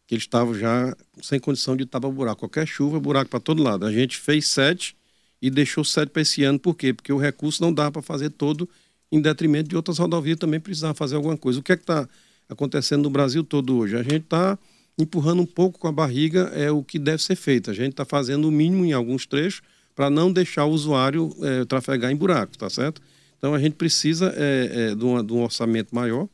Que 0.05 0.17
eles 0.17 0.25
estavam 0.25 0.55
já 0.55 0.93
sem 1.23 1.39
condição 1.39 1.77
de 1.77 1.87
tapar 1.87 2.11
buraco. 2.11 2.41
Qualquer 2.41 2.67
chuva, 2.67 2.99
buraco 2.99 3.31
para 3.31 3.39
todo 3.39 3.63
lado. 3.63 3.87
A 3.87 3.93
gente 3.93 4.17
fez 4.17 4.49
sete 4.49 4.97
e 5.41 5.49
deixou 5.51 5.85
sete 5.85 6.09
para 6.09 6.23
esse 6.23 6.43
ano. 6.43 6.59
Por 6.59 6.75
quê? 6.75 6.93
Porque 6.93 7.13
o 7.13 7.17
recurso 7.17 7.63
não 7.63 7.73
dá 7.73 7.93
para 7.93 8.03
fazer 8.03 8.31
todo 8.31 8.69
em 9.13 9.21
detrimento 9.21 9.69
de 9.69 9.77
outras 9.77 9.99
rodovias 9.99 10.39
também 10.41 10.59
precisavam 10.59 10.97
fazer 10.97 11.15
alguma 11.15 11.37
coisa. 11.37 11.61
O 11.61 11.63
que 11.63 11.71
é 11.71 11.77
que 11.77 11.85
está 11.85 12.09
acontecendo 12.49 13.05
no 13.05 13.11
Brasil 13.11 13.45
todo 13.45 13.77
hoje? 13.77 13.97
A 13.97 14.03
gente 14.03 14.25
está 14.25 14.59
empurrando 14.99 15.43
um 15.43 15.47
pouco 15.47 15.79
com 15.79 15.87
a 15.87 15.93
barriga 15.93 16.51
é 16.57 16.73
o 16.73 16.83
que 16.83 16.99
deve 16.99 17.23
ser 17.23 17.37
feito. 17.37 17.71
A 17.71 17.73
gente 17.73 17.93
está 17.93 18.05
fazendo 18.05 18.49
o 18.49 18.51
mínimo 18.51 18.85
em 18.85 18.93
alguns 18.93 19.27
trechos 19.27 19.63
para 19.95 20.11
não 20.11 20.33
deixar 20.33 20.65
o 20.65 20.71
usuário 20.71 21.35
é, 21.43 21.65
trafegar 21.65 22.11
em 22.11 22.17
buracos, 22.17 22.57
tá 22.57 22.69
certo? 22.71 23.01
Então 23.39 23.55
a 23.55 23.59
gente 23.59 23.75
precisa 23.75 24.33
é, 24.37 24.91
é, 24.91 24.95
de, 24.95 25.05
uma, 25.05 25.23
de, 25.23 25.33
um 25.33 25.43
orçamento 25.43 25.95
maior 25.95 26.29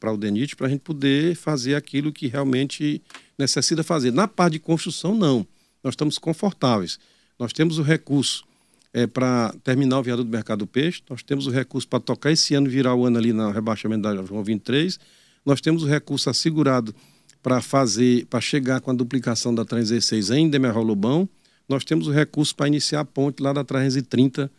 para 0.00 0.12
o 0.12 0.16
DENIT 0.16 0.56
para 0.56 0.66
a 0.66 0.70
gente 0.70 0.80
poder 0.80 1.36
fazer 1.36 1.74
aquilo 1.74 2.12
que 2.12 2.26
realmente 2.26 3.02
necessita 3.38 3.82
fazer. 3.82 4.12
Na 4.12 4.26
parte 4.26 4.54
de 4.54 4.58
construção, 4.58 5.14
não. 5.14 5.46
Nós 5.82 5.92
estamos 5.92 6.18
confortáveis. 6.18 6.98
Nós 7.38 7.52
temos 7.52 7.78
o 7.78 7.82
recurso 7.82 8.44
é, 8.92 9.06
para 9.06 9.54
terminar 9.64 9.98
o 9.98 10.02
viaduto 10.02 10.28
do 10.28 10.32
Mercado 10.32 10.60
do 10.60 10.66
Peixe, 10.66 11.02
nós 11.08 11.22
temos 11.22 11.46
o 11.46 11.50
recurso 11.50 11.88
para 11.88 11.98
tocar 11.98 12.30
esse 12.30 12.54
ano, 12.54 12.68
virar 12.68 12.94
o 12.94 13.06
ano 13.06 13.18
ali 13.18 13.32
no 13.32 13.50
rebaixamento 13.50 14.02
da 14.02 14.14
João 14.24 14.44
23, 14.44 14.98
nós 15.44 15.60
temos 15.60 15.82
o 15.82 15.86
recurso 15.86 16.28
assegurado 16.28 16.94
para 17.42 17.60
fazer, 17.60 18.26
para 18.26 18.40
chegar 18.40 18.80
com 18.80 18.90
a 18.90 18.94
duplicação 18.94 19.54
da 19.54 19.64
316 19.64 20.30
em 20.30 20.48
Demerol 20.48 20.84
Lobão, 20.84 21.28
nós 21.72 21.84
temos 21.84 22.06
o 22.06 22.10
recurso 22.10 22.54
para 22.54 22.68
iniciar 22.68 23.00
a 23.00 23.04
ponte 23.04 23.42
lá 23.42 23.52
da 23.52 23.64
330 23.64 24.50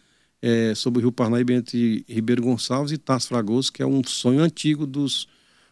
é, 0.42 0.76
sobre 0.76 1.00
o 1.00 1.02
Rio 1.04 1.12
Parnaíba 1.12 1.54
entre 1.54 2.04
Ribeiro 2.10 2.42
Gonçalves 2.42 2.92
e 2.92 2.98
Tasso 2.98 3.30
Fragoso, 3.30 3.72
que 3.72 3.82
é 3.82 3.86
um 3.86 4.04
sonho 4.04 4.42
antigo 4.42 4.86
dos, 4.86 5.28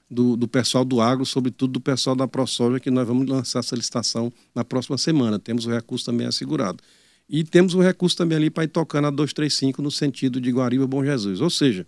do, 0.09 0.37
do, 0.37 0.47
pessoal 0.47 0.85
do 0.85 1.01
agro, 1.01 1.25
sobretudo 1.25 1.73
do 1.73 1.81
pessoal 1.81 2.15
da 2.15 2.27
ProSoja, 2.27 2.79
que 2.79 2.91
nós 2.91 3.07
vamos 3.07 3.27
lançar 3.27 3.59
essa 3.59 3.75
licitação 3.75 4.31
na 4.53 4.63
próxima 4.63 4.97
semana. 4.97 5.39
Temos 5.39 5.65
o 5.65 5.71
recurso 5.71 6.05
também 6.05 6.27
assegurado. 6.27 6.81
E 7.27 7.43
temos 7.43 7.73
o 7.73 7.81
recurso 7.81 8.15
também 8.15 8.37
ali 8.37 8.49
para 8.49 8.65
ir 8.65 8.67
tocando 8.67 9.07
a 9.07 9.09
235 9.09 9.81
no 9.81 9.89
sentido 9.89 10.39
de 10.39 10.51
Guariba 10.51 10.85
Bom 10.85 11.03
Jesus. 11.03 11.41
Ou 11.41 11.49
seja, 11.49 11.87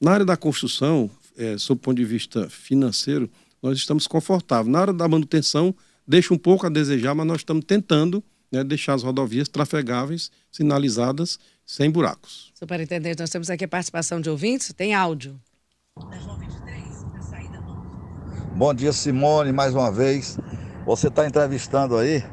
na 0.00 0.10
área 0.10 0.26
da 0.26 0.36
construção, 0.36 1.10
é, 1.36 1.56
sob 1.56 1.78
o 1.78 1.82
ponto 1.82 1.96
de 1.96 2.04
vista 2.04 2.48
financeiro, 2.48 3.30
nós 3.62 3.78
estamos 3.78 4.06
confortáveis. 4.06 4.72
Na 4.72 4.80
área 4.80 4.92
da 4.92 5.06
manutenção, 5.06 5.74
deixa 6.06 6.34
um 6.34 6.38
pouco 6.38 6.66
a 6.66 6.68
desejar, 6.68 7.14
mas 7.14 7.26
nós 7.26 7.38
estamos 7.38 7.64
tentando 7.64 8.22
né, 8.50 8.64
deixar 8.64 8.94
as 8.94 9.02
rodovias 9.02 9.48
trafegáveis, 9.48 10.30
sinalizadas, 10.50 11.38
sem 11.66 11.90
buracos. 11.90 12.50
Superintendente, 12.54 13.20
nós 13.20 13.30
temos 13.30 13.50
aqui 13.50 13.64
a 13.64 13.68
participação 13.68 14.20
de 14.20 14.30
ouvintes, 14.30 14.72
tem 14.72 14.94
áudio. 14.94 15.38
Bom 18.54 18.74
dia, 18.74 18.92
Simone, 18.92 19.52
mais 19.52 19.74
uma 19.74 19.92
vez. 19.92 20.38
Você 20.84 21.08
está 21.08 21.26
entrevistando 21.26 21.96
aí 21.96 22.24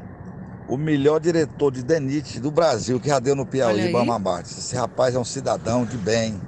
o 0.68 0.76
melhor 0.76 1.20
diretor 1.20 1.70
de 1.70 1.82
DENIT 1.82 2.40
do 2.40 2.50
Brasil, 2.50 2.98
que 2.98 3.08
já 3.08 3.18
deu 3.18 3.36
no 3.36 3.46
Piauí, 3.46 3.92
Bamabate. 3.92 4.50
Esse 4.50 4.74
rapaz 4.74 5.14
é 5.14 5.18
um 5.18 5.24
cidadão 5.24 5.84
de 5.84 5.96
bem, 5.96 6.40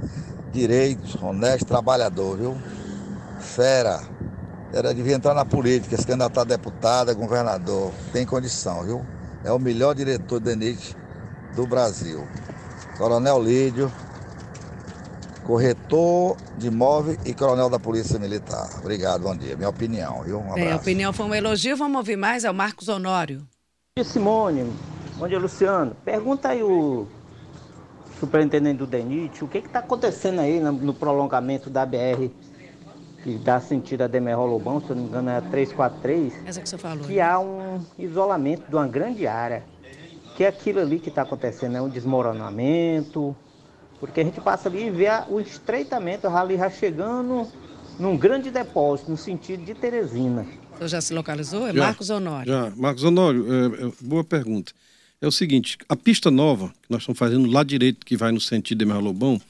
direito, 0.50 1.24
honesto, 1.24 1.66
trabalhador, 1.66 2.36
viu? 2.36 2.58
Fera. 3.38 4.00
era 4.72 4.92
devia 4.92 5.14
entrar 5.14 5.34
na 5.34 5.44
política, 5.44 5.96
se 5.96 6.06
candidatar 6.06 6.40
a 6.40 6.44
deputada, 6.44 7.14
governador. 7.14 7.92
Tem 8.12 8.26
condição, 8.26 8.84
viu? 8.84 9.06
É 9.44 9.52
o 9.52 9.58
melhor 9.58 9.94
diretor 9.94 10.40
de 10.40 10.46
DENIT 10.46 10.96
do 11.54 11.66
Brasil. 11.66 12.26
Coronel 12.96 13.42
Lídio, 13.42 13.92
corretor 15.44 16.36
de 16.58 16.66
imóvel 16.66 17.16
e 17.24 17.32
coronel 17.32 17.70
da 17.70 17.78
Polícia 17.78 18.18
Militar. 18.18 18.68
Obrigado, 18.80 19.22
bom 19.22 19.36
dia. 19.36 19.56
Minha 19.56 19.68
opinião, 19.68 20.22
viu? 20.22 20.38
Um 20.38 20.52
abraço. 20.52 20.60
É, 20.60 20.72
a 20.72 20.76
opinião 20.76 21.12
foi 21.12 21.26
um 21.26 21.34
elogio. 21.34 21.76
Vamos 21.76 21.96
ouvir 21.96 22.16
mais, 22.16 22.44
é 22.44 22.50
o 22.50 22.54
Marcos 22.54 22.88
Honório. 22.88 23.46
Simone, 24.04 24.72
bom 25.16 25.26
dia, 25.26 25.38
Luciano. 25.38 25.96
Pergunta 26.04 26.50
aí 26.50 26.62
o 26.62 27.06
superintendente 28.20 28.78
do 28.78 28.86
DENIT, 28.86 29.44
o 29.44 29.48
que 29.48 29.58
está 29.58 29.78
acontecendo 29.78 30.40
aí 30.40 30.60
no, 30.60 30.72
no, 30.72 30.92
prolongamento 30.92 31.70
da 31.70 31.86
BR 31.86 32.30
que 33.28 33.38
dá 33.38 33.60
sentido 33.60 34.02
a 34.02 34.06
Demerol 34.06 34.46
Lobão, 34.46 34.80
se 34.80 34.88
eu 34.88 34.96
não 34.96 35.02
me 35.02 35.08
engano 35.10 35.28
é 35.28 35.36
a 35.36 35.42
343. 35.42 36.46
Essa 36.46 36.62
que 36.62 36.68
você 36.68 36.78
falou. 36.78 37.04
Que 37.04 37.16
né? 37.16 37.20
há 37.20 37.38
um 37.38 37.84
isolamento 37.98 38.68
de 38.68 38.74
uma 38.74 38.88
grande 38.88 39.26
área. 39.26 39.62
Que 40.34 40.44
é 40.44 40.48
aquilo 40.48 40.80
ali 40.80 40.98
que 40.98 41.10
está 41.10 41.22
acontecendo, 41.22 41.76
é 41.76 41.82
um 41.82 41.88
desmoronamento. 41.88 43.36
Porque 44.00 44.20
a 44.20 44.24
gente 44.24 44.40
passa 44.40 44.68
ali 44.68 44.86
e 44.86 44.90
vê 44.90 45.08
o 45.28 45.40
estreitamento 45.40 46.26
ali 46.28 46.56
já 46.56 46.70
chegando 46.70 47.46
num 47.98 48.16
grande 48.16 48.50
depósito, 48.50 49.10
no 49.10 49.16
sentido 49.16 49.64
de 49.64 49.74
Teresina. 49.74 50.46
Você 50.78 50.88
já 50.88 51.00
se 51.00 51.12
localizou? 51.12 51.66
É 51.66 51.72
já, 51.72 51.80
Marcos 51.80 52.08
Honório. 52.08 52.52
Já, 52.52 52.72
Marcos 52.76 53.04
Honório, 53.04 53.46
é, 53.52 53.88
é, 53.88 53.92
boa 54.00 54.24
pergunta 54.24 54.72
é 55.20 55.26
o 55.26 55.32
seguinte: 55.32 55.76
a 55.88 55.96
pista 55.96 56.30
nova, 56.30 56.68
que 56.68 56.90
nós 56.90 57.02
estamos 57.02 57.18
fazendo 57.18 57.50
lá 57.50 57.64
direito, 57.64 58.06
que 58.06 58.16
vai 58.16 58.30
no 58.30 58.40
sentido 58.40 58.78
de 58.78 58.84
Merlobão, 58.84 59.40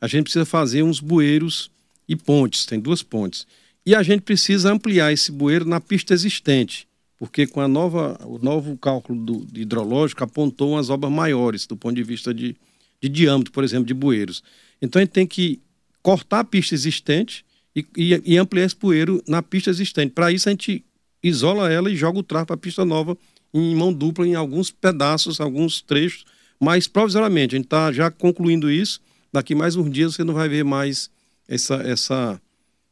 a 0.00 0.06
gente 0.06 0.24
precisa 0.24 0.46
fazer 0.46 0.82
uns 0.82 1.00
bueiros 1.00 1.70
e 2.08 2.16
pontes, 2.16 2.64
tem 2.64 2.80
duas 2.80 3.02
pontes. 3.02 3.46
E 3.84 3.94
a 3.94 4.02
gente 4.02 4.22
precisa 4.22 4.72
ampliar 4.72 5.12
esse 5.12 5.30
bueiro 5.30 5.64
na 5.64 5.80
pista 5.80 6.14
existente, 6.14 6.86
porque 7.18 7.46
com 7.46 7.60
a 7.60 7.68
nova, 7.68 8.18
o 8.24 8.38
novo 8.38 8.76
cálculo 8.76 9.20
do, 9.24 9.46
hidrológico 9.54 10.24
apontou 10.24 10.72
umas 10.72 10.90
obras 10.90 11.12
maiores 11.12 11.66
do 11.66 11.76
ponto 11.76 11.94
de 11.94 12.02
vista 12.02 12.32
de, 12.32 12.56
de 13.00 13.08
diâmetro, 13.08 13.52
por 13.52 13.64
exemplo, 13.64 13.86
de 13.86 13.94
bueiros. 13.94 14.42
Então 14.80 15.00
a 15.00 15.04
gente 15.04 15.12
tem 15.12 15.26
que 15.26 15.60
cortar 16.02 16.40
a 16.40 16.44
pista 16.44 16.74
existente 16.74 17.44
e, 17.74 17.84
e, 17.96 18.22
e 18.34 18.38
ampliar 18.38 18.64
esse 18.64 18.76
bueiro 18.76 19.22
na 19.26 19.42
pista 19.42 19.70
existente. 19.70 20.12
Para 20.12 20.32
isso 20.32 20.48
a 20.48 20.52
gente 20.52 20.84
isola 21.22 21.70
ela 21.70 21.90
e 21.90 21.96
joga 21.96 22.18
o 22.18 22.22
trar 22.22 22.46
para 22.46 22.54
a 22.54 22.58
pista 22.58 22.84
nova 22.84 23.16
em 23.52 23.74
mão 23.74 23.92
dupla 23.92 24.26
em 24.26 24.34
alguns 24.34 24.70
pedaços, 24.70 25.40
alguns 25.40 25.80
trechos, 25.80 26.24
mas 26.60 26.86
provisoriamente. 26.86 27.54
A 27.54 27.58
gente 27.58 27.66
está 27.66 27.92
já 27.92 28.10
concluindo 28.10 28.70
isso. 28.70 29.00
Daqui 29.32 29.54
mais 29.54 29.76
uns 29.76 29.90
dias 29.90 30.14
você 30.14 30.24
não 30.24 30.34
vai 30.34 30.48
ver 30.48 30.64
mais 30.64 31.10
essa, 31.48 31.76
essa, 31.76 32.42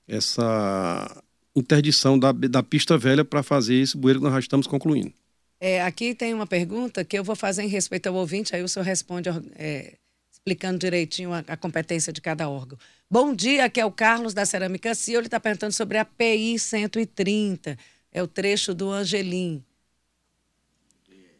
essa 0.09 1.23
interdição 1.55 2.19
da, 2.19 2.33
da 2.33 2.63
pista 2.63 2.97
velha 2.97 3.25
para 3.25 3.43
fazer 3.43 3.75
esse 3.75 3.97
bueiro 3.97 4.21
que 4.21 4.25
nós 4.25 4.33
já 4.33 4.41
estamos 4.41 4.67
concluindo. 4.67 5.13
É, 5.61 5.83
aqui 5.83 6.15
tem 6.15 6.35
uma 6.35 6.47
pergunta 6.47 7.05
que 7.05 7.19
eu 7.19 7.25
vou 7.25 7.37
fazer 7.37 7.63
em 7.63 7.69
respeito 7.69 8.09
ao 8.09 8.15
ouvinte, 8.15 8.55
aí 8.55 8.63
o 8.63 8.69
senhor 8.69 8.85
responde 8.85 9.29
é, 9.55 9.95
explicando 10.31 10.79
direitinho 10.79 11.33
a, 11.33 11.39
a, 11.47 11.57
competência 11.57 12.13
de 12.13 12.21
cada 12.21 12.49
órgão. 12.49 12.79
Bom 13.11 13.35
dia, 13.35 13.65
aqui 13.65 13.81
é 13.81 13.87
o 13.87 13.91
Carlos 13.91 14.35
da 14.35 14.45
Cerâmica 14.45 14.95
Cia, 14.95 15.17
ele 15.17 15.27
está 15.27 15.41
perguntando 15.41 15.73
sobre 15.73 15.97
a 15.97 16.05
PI 16.05 16.59
130, 16.59 17.79
é 18.13 18.23
o 18.23 18.27
trecho 18.27 18.75
do 18.75 18.91
Angelim. 18.91 19.65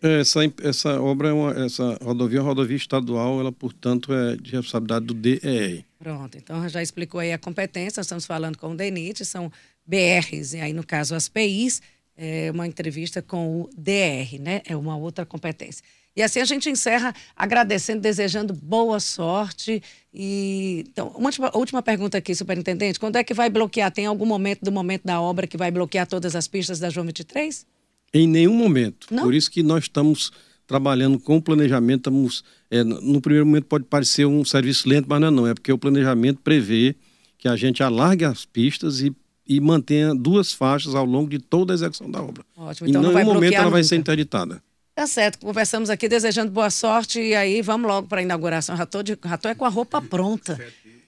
Essa, 0.03 0.41
essa 0.63 1.01
obra 1.01 1.29
é 1.29 1.33
uma, 1.33 1.65
essa 1.65 1.99
rodovia 2.03 2.39
é 2.39 2.43
uma 2.43 2.49
rodovia 2.49 2.77
estadual, 2.77 3.41
ela, 3.41 3.51
portanto, 3.51 4.13
é 4.13 4.37
de 4.37 4.53
responsabilidade 4.53 5.07
do 5.07 5.15
DER. 5.15 5.85
Pronto, 5.99 6.37
então 6.37 6.69
já 6.69 6.83
explicou 6.83 7.21
aí 7.21 7.33
a 7.33 7.39
competência, 7.39 8.01
estamos 8.01 8.27
falando 8.27 8.59
com 8.59 8.73
o 8.73 8.77
DENIT, 8.77 9.25
são 9.25 9.51
BRs, 9.87 10.55
e 10.55 10.61
aí 10.61 10.73
no 10.73 10.85
caso 10.85 11.15
as 11.15 11.29
PIs, 11.29 11.81
é 12.17 12.51
uma 12.51 12.67
entrevista 12.67 13.21
com 13.21 13.63
o 13.63 13.71
DR, 13.77 14.39
né? 14.41 14.63
É 14.67 14.77
uma 14.77 14.97
outra 14.97 15.27
competência. 15.27 15.85
E 16.17 16.23
assim 16.23 16.41
a 16.41 16.47
gente 16.47 16.71
encerra 16.71 17.15
agradecendo, 17.37 18.01
desejando 18.01 18.55
boa 18.55 18.99
sorte. 18.99 19.83
E 20.15 20.85
então, 20.89 21.09
uma 21.09 21.27
última, 21.27 21.51
última 21.55 21.83
pergunta 21.83 22.17
aqui, 22.17 22.35
superintendente: 22.35 22.99
quando 22.99 23.17
é 23.17 23.25
que 23.25 23.35
vai 23.35 23.51
bloquear? 23.51 23.91
Tem 23.91 24.07
algum 24.07 24.25
momento 24.25 24.63
do 24.63 24.73
momento 24.73 25.05
da 25.05 25.21
obra 25.21 25.47
que 25.47 25.59
vai 25.59 25.71
bloquear 25.71 26.07
todas 26.07 26.35
as 26.35 26.49
pistas 26.49 26.79
da 26.79 26.89
João 26.89 27.05
23? 27.05 27.67
Em 28.13 28.27
nenhum 28.27 28.55
momento. 28.55 29.09
Não? 29.11 29.25
Por 29.25 29.35
isso 29.35 29.51
que 29.51 29.63
nós 29.63 29.85
estamos 29.85 30.33
trabalhando 30.67 31.19
com 31.19 31.37
o 31.37 31.43
planejamento. 31.43 32.01
Estamos, 32.01 32.45
é, 32.71 32.83
no 32.83 33.21
primeiro 33.21 33.47
momento 33.47 33.65
pode 33.65 33.85
parecer 33.85 34.27
um 34.27 34.45
serviço 34.45 34.89
lento, 34.89 35.07
mas 35.09 35.21
não 35.21 35.29
é, 35.29 35.31
não. 35.31 35.47
É 35.47 35.55
porque 35.55 35.73
o 35.73 35.79
planejamento 35.79 36.41
prevê 36.43 36.95
que 37.39 37.49
a 37.49 37.57
gente 37.57 37.83
alargue 37.83 38.25
as 38.25 38.45
pistas 38.45 39.01
e, 39.01 39.15
e 39.47 39.61
mantenha 39.61 40.15
duas 40.15 40.53
faixas 40.53 40.95
ao 40.95 41.05
longo 41.05 41.29
de 41.29 41.39
toda 41.39 41.73
a 41.73 41.75
execução 41.75 42.11
da 42.11 42.23
obra. 42.23 42.45
Ótimo. 42.57 42.89
Então 42.89 43.03
em 43.03 43.15
nenhum 43.15 43.25
momento 43.25 43.55
ela 43.55 43.65
nunca. 43.65 43.73
vai 43.73 43.85
ser 43.85 43.97
interditada. 43.97 44.63
Tá 44.95 45.07
certo, 45.07 45.39
conversamos 45.41 45.91
aqui 45.91 46.09
desejando 46.09 46.51
boa 46.51 46.71
sorte 46.71 47.21
e 47.21 47.35
aí 47.35 47.61
vamos 47.61 47.87
logo 47.87 48.09
para 48.09 48.21
a 48.21 48.23
inauguração. 48.23 48.75
Já 48.75 48.85
estou 48.85 49.03
é 49.51 49.55
com 49.55 49.67
a 49.67 49.69
roupa 49.69 50.01
pronta 50.01 50.59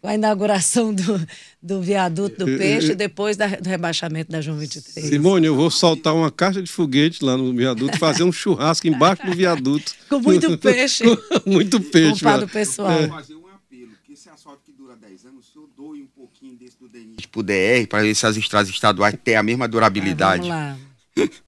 a 0.09 0.15
inauguração 0.15 0.93
do, 0.95 1.27
do 1.63 1.83
viaduto 1.83 2.45
do 2.45 2.59
Peixe 2.59 2.95
depois 2.95 3.37
da, 3.37 3.47
do 3.47 3.69
rebaixamento 3.69 4.33
da 4.33 4.41
João 4.41 4.59
23. 4.59 5.07
Simone, 5.07 5.47
eu 5.47 5.55
vou 5.55 5.71
soltar 5.71 6.15
uma 6.15 6.31
caixa 6.31 6.63
de 6.63 6.71
foguete 6.71 7.25
lá 7.25 7.37
no 7.37 7.55
viaduto, 7.55 7.99
fazer 7.99 8.23
um 8.25 8.33
churrasco 8.33 8.87
embaixo 8.87 9.25
do 9.27 9.33
viaduto. 9.35 9.95
Com 10.09 10.21
muito 10.21 10.57
peixe. 10.59 11.05
muito 11.45 11.81
peixe. 11.81 12.25
Com 12.25 12.45
o 12.45 12.49
pessoal. 12.49 12.91
É. 12.91 13.09
fazer 13.09 13.35
um 13.35 13.47
apelo, 13.49 13.91
que 14.05 14.15
esse 14.15 14.31
asfalto 14.31 14.63
que 14.65 14.73
dura 14.73 14.97
10 14.97 15.27
anos, 15.27 15.47
o 15.47 15.53
senhor 15.53 15.69
doe 15.77 16.03
um 16.03 16.07
pouquinho 16.07 16.57
desse 16.57 16.77
do 16.79 16.89
pro 17.29 17.43
DR, 17.43 17.87
para 17.89 18.03
ver 18.03 18.15
se 18.15 18.27
as 18.27 18.37
estradas 18.37 18.71
estaduais 18.71 19.15
têm 19.23 19.37
a 19.37 19.43
mesma 19.43 19.69
durabilidade. 19.69 20.51
Ah, 20.51 20.77
vamos 21.15 21.31
lá. 21.31 21.37